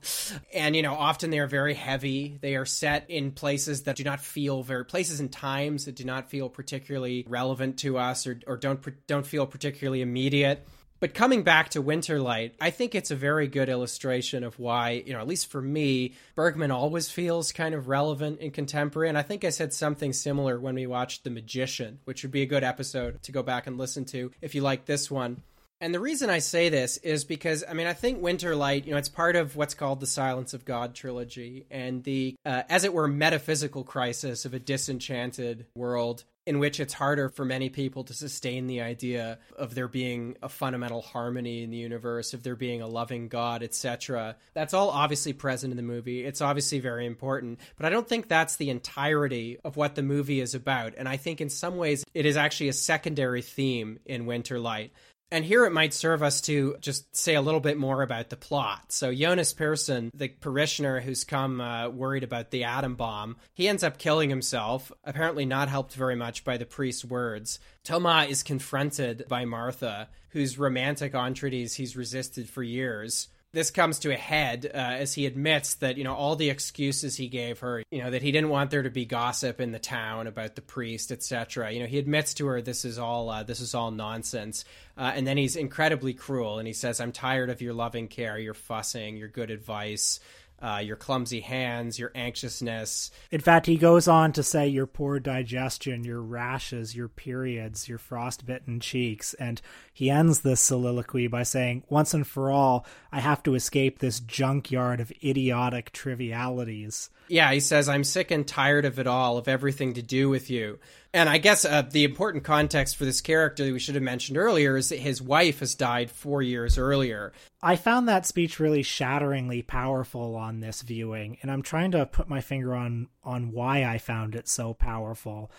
[0.54, 2.38] And, you know, often they are very heavy.
[2.42, 6.04] They are set in places that do not feel very, places and times that do
[6.04, 10.68] not feel particularly relevant to us or, or don't, don't feel particularly immediate.
[11.00, 15.14] But coming back to Winterlight, I think it's a very good illustration of why, you
[15.14, 19.08] know, at least for me, Bergman always feels kind of relevant and contemporary.
[19.08, 22.42] And I think I said something similar when we watched The Magician, which would be
[22.42, 25.42] a good episode to go back and listen to if you like this one.
[25.82, 28.98] And the reason I say this is because, I mean, I think Winterlight, you know,
[28.98, 32.94] it's part of what's called the Silence of God trilogy and the, uh, as it
[32.94, 38.12] were, metaphysical crisis of a disenchanted world in which it's harder for many people to
[38.12, 42.82] sustain the idea of there being a fundamental harmony in the universe, of there being
[42.82, 44.36] a loving God, etc.
[44.56, 46.26] That's all obviously present in the movie.
[46.26, 50.42] It's obviously very important, but I don't think that's the entirety of what the movie
[50.42, 50.96] is about.
[50.98, 54.90] And I think in some ways it is actually a secondary theme in Winterlight.
[55.32, 58.36] And here it might serve us to just say a little bit more about the
[58.36, 58.92] plot.
[58.92, 63.84] So Jonas Persson, the parishioner who's come uh, worried about the atom bomb, he ends
[63.84, 67.60] up killing himself, apparently not helped very much by the priest's words.
[67.84, 74.12] Thomas is confronted by Martha, whose romantic entreaties he's resisted for years this comes to
[74.12, 77.84] a head uh, as he admits that you know all the excuses he gave her
[77.92, 80.62] you know that he didn't want there to be gossip in the town about the
[80.62, 83.92] priest etc you know he admits to her this is all uh, this is all
[83.92, 84.66] nonsense.
[84.98, 88.38] Uh, and then he's incredibly cruel and he says i'm tired of your loving care
[88.38, 90.20] your fussing your good advice
[90.62, 93.12] uh, your clumsy hands, your anxiousness.
[93.32, 97.98] In fact, he goes on to say your poor digestion, your rashes, your periods, your
[97.98, 99.34] frostbitten cheeks.
[99.36, 99.62] And
[99.94, 104.20] he ends this soliloquy by saying, Once and for all, I have to escape this
[104.20, 107.10] junkyard of idiotic trivialities.
[107.28, 110.50] Yeah, he says, I'm sick and tired of it all, of everything to do with
[110.50, 110.80] you.
[111.14, 114.38] And I guess uh, the important context for this character that we should have mentioned
[114.38, 117.34] earlier is that his wife has died four years earlier.
[117.64, 122.30] I found that speech really shatteringly powerful on this viewing, and I'm trying to put
[122.30, 125.52] my finger on on why I found it so powerful.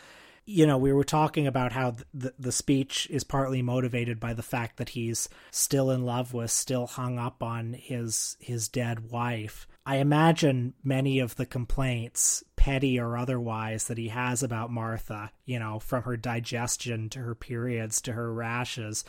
[0.46, 4.42] You know, we were talking about how the the speech is partly motivated by the
[4.44, 9.66] fact that he's still in love with, still hung up on his his dead wife.
[9.90, 15.58] I imagine many of the complaints, petty or otherwise, that he has about Martha, you
[15.58, 19.04] know, from her digestion to her periods to her rashes,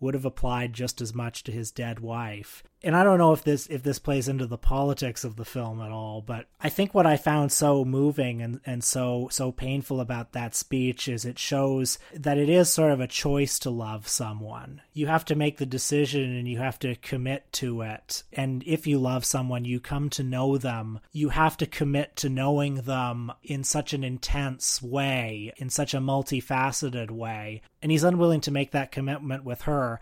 [0.00, 3.42] would have applied just as much to his dead wife and I don't know if
[3.42, 6.92] this if this plays into the politics of the film at all, but I think
[6.92, 11.38] what I found so moving and, and so so painful about that speech is it
[11.38, 14.82] shows that it is sort of a choice to love someone.
[14.92, 18.22] You have to make the decision and you have to commit to it.
[18.32, 21.00] And if you love someone, you come to know them.
[21.12, 25.98] You have to commit to knowing them in such an intense way, in such a
[25.98, 27.62] multifaceted way.
[27.80, 30.00] And he's unwilling to make that commitment with her.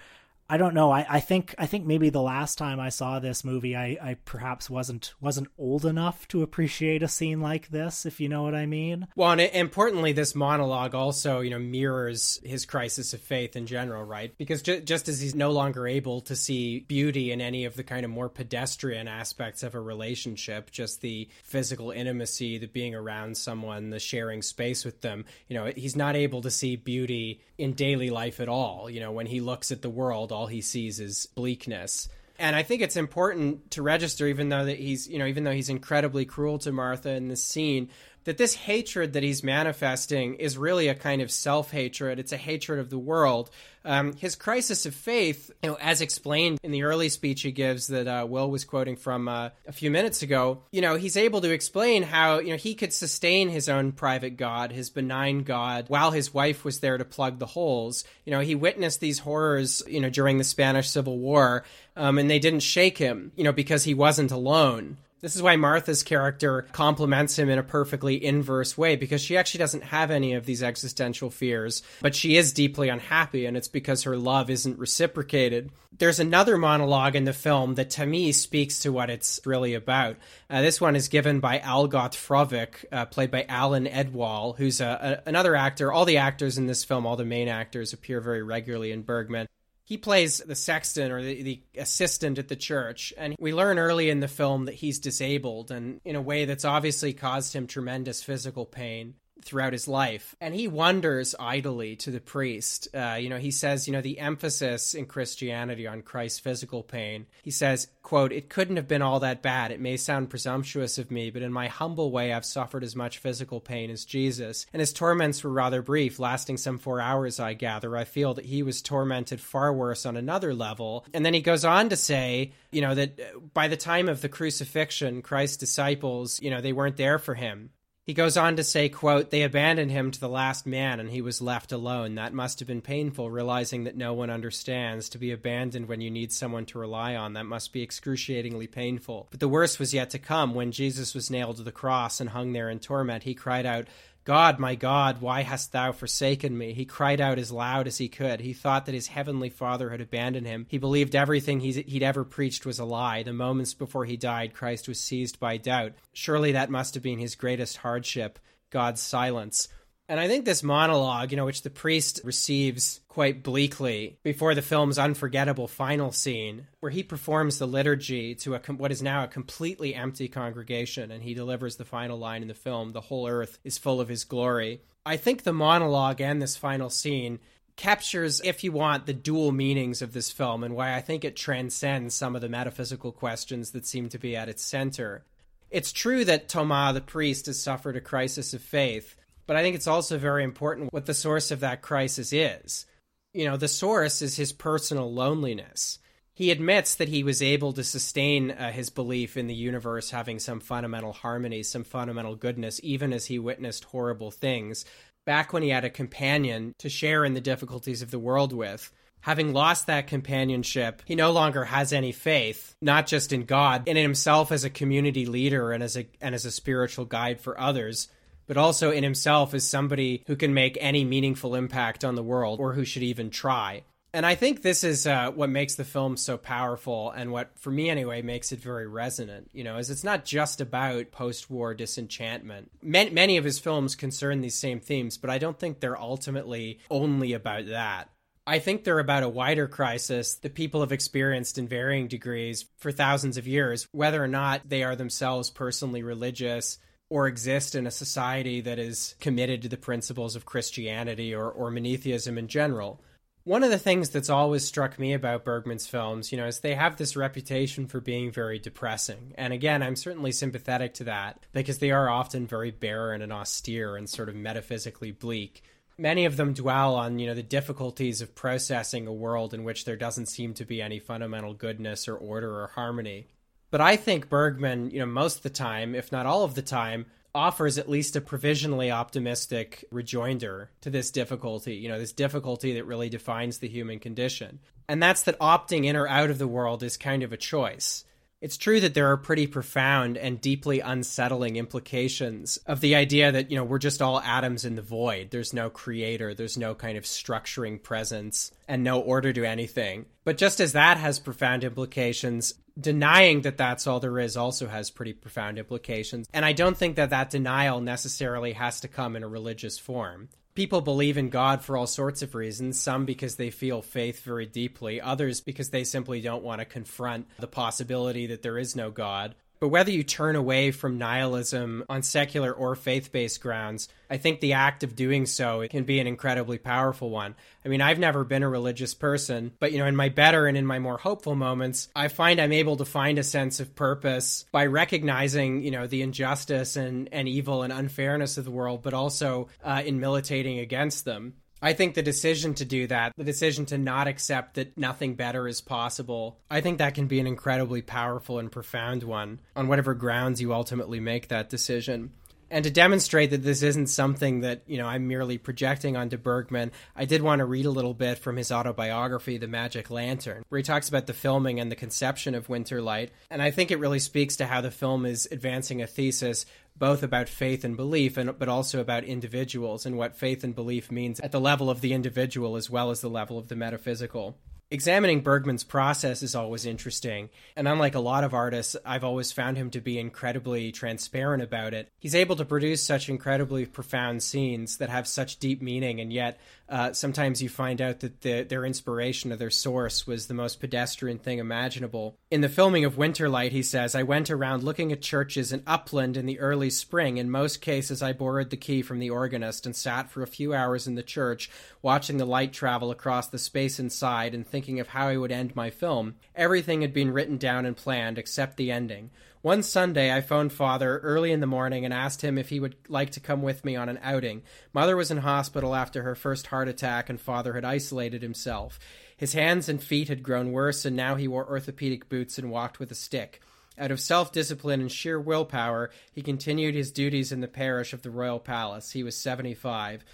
[0.55, 0.93] I don't know.
[0.93, 4.17] I, I think I think maybe the last time I saw this movie, I, I
[4.25, 8.55] perhaps wasn't wasn't old enough to appreciate a scene like this, if you know what
[8.55, 9.09] I mean.
[9.17, 14.05] Well, and importantly, this monologue also you know mirrors his crisis of faith in general,
[14.05, 14.33] right?
[14.39, 17.83] Because ju- just as he's no longer able to see beauty in any of the
[17.83, 23.37] kind of more pedestrian aspects of a relationship, just the physical intimacy, the being around
[23.37, 27.73] someone, the sharing space with them, you know, he's not able to see beauty in
[27.73, 28.89] daily life at all.
[28.89, 32.09] You know, when he looks at the world all he sees is bleakness.
[32.39, 35.53] And I think it's important to register, even though that he's, you know, even though
[35.53, 37.91] he's incredibly cruel to Martha in this scene,
[38.25, 42.19] that this hatred that he's manifesting is really a kind of self hatred.
[42.19, 43.51] It's a hatred of the world.
[43.87, 47.89] Um, his crisis of faith, you know, as explained in the early speech he gives
[47.89, 51.43] that uh, Will was quoting from uh, a few minutes ago, you know, he's able
[51.43, 55.85] to explain how, you know, he could sustain his own private God, his benign God,
[55.89, 58.05] while his wife was there to plug the holes.
[58.25, 61.65] You know, he witnessed these horrors, you know, during the Spanish Civil War,
[61.95, 64.97] um, and they didn't shake him, you know, because he wasn't alone.
[65.25, 69.61] This is why Martha's character complements him in a perfectly inverse way because she actually
[69.61, 74.03] doesn't have any of these existential fears, but she is deeply unhappy, and it's because
[74.03, 75.71] her love isn't reciprocated.
[75.97, 80.17] There's another monologue in the film that to me speaks to what it's really about.
[80.51, 85.23] Uh, this one is given by Algot Frøvik, uh, played by Allan Edwall, who's a,
[85.25, 85.91] a, another actor.
[85.91, 89.49] All the actors in this film, all the main actors, appear very regularly in Bergman
[89.85, 94.11] he plays the sexton or the, the, assistant at the church and we learn early
[94.11, 98.23] in the film that he's disabled and in a way that's obviously caused him tremendous
[98.23, 99.15] physical pain
[99.45, 100.35] throughout his life.
[100.41, 102.89] And he wonders idly to the priest.
[102.95, 107.27] Uh, you know, he says, you know, the emphasis in Christianity on Christ's physical pain.
[107.43, 109.71] He says, quote, it couldn't have been all that bad.
[109.71, 113.19] It may sound presumptuous of me, but in my humble way, I've suffered as much
[113.19, 114.67] physical pain as Jesus.
[114.73, 117.97] And his torments were rather brief, lasting some four hours, I gather.
[117.97, 121.07] I feel that he was tormented far worse on another level.
[121.15, 124.29] And then he goes on to say, you know, that by the time of the
[124.29, 127.71] crucifixion, Christ's disciples, you know, they weren't there for him.
[128.07, 131.23] He goes on to say, quote, They abandoned him to the last man and he
[131.23, 132.17] was left alone.
[132.17, 135.09] That must have been painful, realizing that no one understands.
[135.09, 139.29] To be abandoned when you need someone to rely on, that must be excruciatingly painful.
[139.31, 140.55] But the worst was yet to come.
[140.55, 143.87] When Jesus was nailed to the cross and hung there in torment, he cried out,
[144.25, 146.73] God, my God, why hast thou forsaken me?
[146.73, 148.41] He cried out as loud as he could.
[148.41, 150.65] He thought that his heavenly Father had abandoned him.
[150.71, 153.23] He believed everything he'd ever preached was a lie.
[153.23, 155.93] The moments before he died, Christ was seized by doubt.
[156.15, 158.39] Surely that must have been his greatest hardship
[158.71, 159.69] God's silence.
[160.07, 164.61] And I think this monologue, you know, which the priest receives quite bleakly before the
[164.61, 169.29] film's unforgettable final scene, where he performs the liturgy to a, what is now a
[169.29, 173.59] completely empty congregation and he delivers the final line in the film, The whole earth
[173.65, 174.83] is full of his glory.
[175.07, 177.39] I think the monologue and this final scene
[177.77, 181.35] captures, if you want, the dual meanings of this film and why I think it
[181.35, 185.25] transcends some of the metaphysical questions that seem to be at its center.
[185.71, 189.17] It's true that Thomas the priest has suffered a crisis of faith
[189.47, 192.87] but I think it's also very important what the source of that crisis is.
[193.33, 195.99] You know, the source is his personal loneliness.
[196.35, 200.41] He admits that he was able to sustain uh, his belief in the universe having
[200.41, 204.85] some fundamental harmony, some fundamental goodness, even as he witnessed horrible things.
[205.25, 208.93] Back when he had a companion to share in the difficulties of the world with,
[209.21, 213.97] having lost that companionship, he no longer has any faith, not just in God, and
[213.97, 217.59] in himself as a community leader and as a and as a spiritual guide for
[217.59, 218.09] others,
[218.47, 222.61] but also in himself as somebody who can make any meaningful impact on the world
[222.61, 223.83] or who should even try.
[224.13, 227.73] And I think this is uh, what makes the film so powerful, and what, for
[227.73, 229.51] me anyway, makes it very resonant.
[229.53, 232.71] You know, is it's not just about post-war disenchantment.
[232.81, 236.79] Many, many of his films concern these same themes, but I don't think they're ultimately
[236.93, 238.09] only about that.
[238.47, 242.93] I think they're about a wider crisis that people have experienced in varying degrees for
[242.93, 246.79] thousands of years, whether or not they are themselves personally religious
[247.11, 251.71] or exist in a society that is committed to the principles of Christianity or, or
[251.71, 253.01] monotheism in general.
[253.45, 256.75] One of the things that's always struck me about Bergman's films, you know, is they
[256.75, 259.35] have this reputation for being very depressing.
[259.37, 263.97] And again, I'm certainly sympathetic to that because they are often very barren and austere
[263.97, 265.63] and sort of metaphysically bleak.
[265.99, 269.85] Many of them dwell on, you know, the difficulties of processing a world in which
[269.85, 273.29] there doesn't seem to be any fundamental goodness or order or harmony.
[273.75, 276.63] But I think Bergman, you know, most of the time, if not all of the
[276.63, 282.75] time, offers at least a provisionally optimistic rejoinder to this difficulty, you know, this difficulty
[282.75, 284.61] that really defines the human condition.
[284.89, 288.05] And that's that opting in or out of the world is kind of a choice.
[288.45, 293.51] It's true that there are pretty profound and deeply unsettling implications of the idea that,
[293.51, 295.31] you know, we're just all atoms in the void.
[295.31, 300.05] There's no creator, there's no kind of structuring presence, and no order to anything.
[300.25, 304.91] But just as that has profound implications, denying that that's all there is also has
[304.91, 306.29] pretty profound implications.
[306.35, 310.29] And I don't think that that denial necessarily has to come in a religious form.
[310.55, 314.47] People believe in God for all sorts of reasons, some because they feel faith very
[314.47, 318.93] deeply, others because they simply don't want to confront the possibility that there is no
[318.93, 319.35] God.
[319.65, 324.41] But whether you turn away from nihilism on secular or faith based grounds, I think
[324.41, 327.35] the act of doing so can be an incredibly powerful one.
[327.65, 330.59] I mean, I've never been a religious person, but you know, in my better and
[330.59, 334.45] in my more hopeful moments, I find I'm able to find a sense of purpose
[334.53, 338.93] by recognizing, you know, the injustice and, and evil and unfairness of the world, but
[338.93, 341.37] also uh, in militating against them.
[341.65, 345.49] I think the decision to do that, the decision to not accept that nothing better
[345.49, 349.95] is possible, I think that can be an incredibly powerful and profound one on whatever
[349.95, 352.13] grounds you ultimately make that decision.
[352.55, 356.71] And to demonstrate that this isn't something that, you know, I'm merely projecting onto Bergman,
[356.95, 360.59] I did want to read a little bit from his autobiography, The Magic Lantern, where
[360.59, 363.09] he talks about the filming and the conception of Winterlight.
[363.29, 366.47] And I think it really speaks to how the film is advancing a thesis
[366.79, 370.93] both about faith and belief, and but also about individuals and what faith and belief
[370.93, 374.39] means at the level of the individual as well as the level of the metaphysical
[374.75, 377.31] examining Bergman's process is always interesting.
[377.55, 381.75] And unlike a lot of artists, I've always found him to be incredibly transparent about
[381.75, 381.93] it.
[382.01, 386.41] He's able to produce such incredibly profound scenes that have such deep meaning, and yet
[386.69, 390.61] uh, sometimes you find out that the, their inspiration or their source was the most
[390.61, 392.17] pedestrian thing imaginable.
[392.31, 396.17] In the filming of Winterlight, he says, I went around looking at churches in Uppland
[396.17, 397.19] in the early spring.
[397.19, 400.55] In most cases, I borrowed the key from the organist and sat for a few
[400.55, 401.51] hours in the church,
[401.83, 405.55] watching the light travel across the space inside and thinking of how I would end
[405.55, 406.15] my film.
[406.35, 409.11] Everything had been written down and planned except the ending.
[409.45, 412.77] One Sunday, I phoned father early in the morning and asked him if he would
[412.89, 414.41] like to come with me on an outing.
[414.73, 418.79] Mother was in hospital after her first heart attack, and father had isolated himself.
[419.19, 422.79] His hands and feet had grown worse, and now he wore orthopedic boots and walked
[422.79, 423.43] with a stick.
[423.77, 428.01] Out of self discipline and sheer willpower, he continued his duties in the parish of
[428.01, 428.93] the Royal Palace.
[428.93, 430.07] He was 75.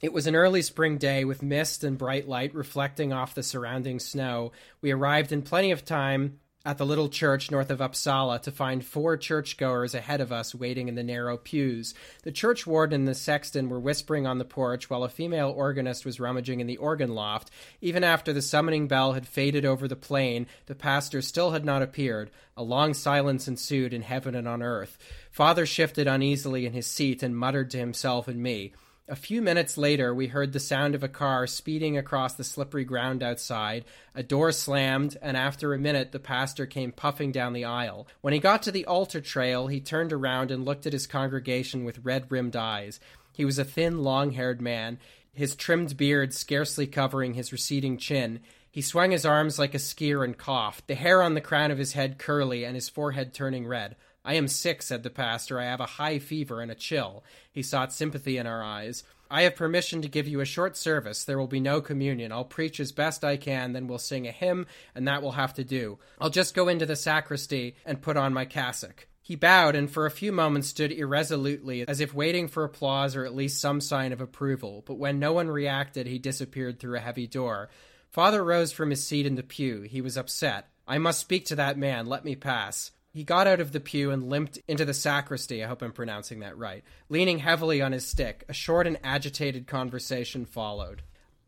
[0.00, 4.00] It was an early spring day with mist and bright light reflecting off the surrounding
[4.00, 4.50] snow.
[4.80, 8.84] We arrived in plenty of time at the little church north of Uppsala to find
[8.84, 11.94] four churchgoers ahead of us waiting in the narrow pews.
[12.22, 16.04] The church warden and the sexton were whispering on the porch while a female organist
[16.04, 17.50] was rummaging in the organ loft.
[17.80, 21.82] Even after the summoning bell had faded over the plain, the pastor still had not
[21.82, 22.30] appeared.
[22.56, 24.98] A long silence ensued in heaven and on earth.
[25.30, 28.72] Father shifted uneasily in his seat and muttered to himself and me.
[29.12, 32.86] A few minutes later, we heard the sound of a car speeding across the slippery
[32.86, 33.84] ground outside.
[34.14, 38.08] A door slammed, and after a minute, the pastor came puffing down the aisle.
[38.22, 41.84] When he got to the altar trail, he turned around and looked at his congregation
[41.84, 43.00] with red rimmed eyes.
[43.34, 44.98] He was a thin, long haired man,
[45.34, 48.40] his trimmed beard scarcely covering his receding chin.
[48.70, 51.76] He swung his arms like a skier and coughed, the hair on the crown of
[51.76, 53.94] his head curly and his forehead turning red.
[54.24, 55.58] I am sick, said the pastor.
[55.58, 57.24] I have a high fever and a chill.
[57.50, 59.04] He sought sympathy in our eyes.
[59.30, 61.24] I have permission to give you a short service.
[61.24, 62.32] There will be no communion.
[62.32, 65.54] I'll preach as best I can, then we'll sing a hymn, and that will have
[65.54, 65.98] to do.
[66.20, 69.06] I'll just go into the sacristy and put on my cassock.
[69.22, 73.24] He bowed and for a few moments stood irresolutely, as if waiting for applause or
[73.24, 77.00] at least some sign of approval, but when no one reacted, he disappeared through a
[77.00, 77.70] heavy door.
[78.10, 79.82] Father rose from his seat in the pew.
[79.82, 80.68] He was upset.
[80.86, 82.06] I must speak to that man.
[82.06, 82.90] Let me pass.
[83.12, 85.62] He got out of the pew and limped into the sacristy.
[85.62, 86.82] I hope I'm pronouncing that right.
[87.10, 91.02] Leaning heavily on his stick, a short and agitated conversation followed.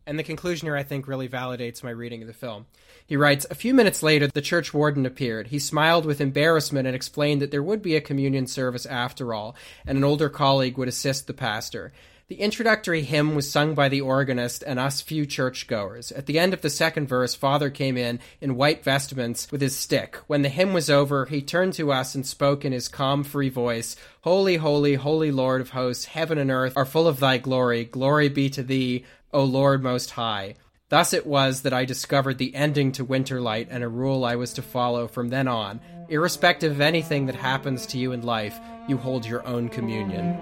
[0.07, 2.67] And the conclusion here, I think, really validates my reading of the film.
[3.07, 5.47] He writes A few minutes later, the church warden appeared.
[5.47, 9.57] He smiled with embarrassment and explained that there would be a communion service after all,
[9.87, 11.95] and an older colleague would assist the pastor.
[12.27, 16.11] The introductory hymn was sung by the organist and us few churchgoers.
[16.11, 19.77] At the end of the second verse, Father came in in white vestments with his
[19.77, 20.17] stick.
[20.27, 23.51] When the hymn was over, he turned to us and spoke in his calm, free
[23.51, 27.85] voice Holy, holy, holy Lord of hosts, heaven and earth are full of thy glory.
[27.85, 30.55] Glory be to thee, O Lord Most High.
[30.89, 34.55] Thus it was that I discovered the ending to Winterlight and a rule I was
[34.55, 35.79] to follow from then on.
[36.09, 38.59] Irrespective of anything that happens to you in life,
[38.89, 40.39] you hold your own communion.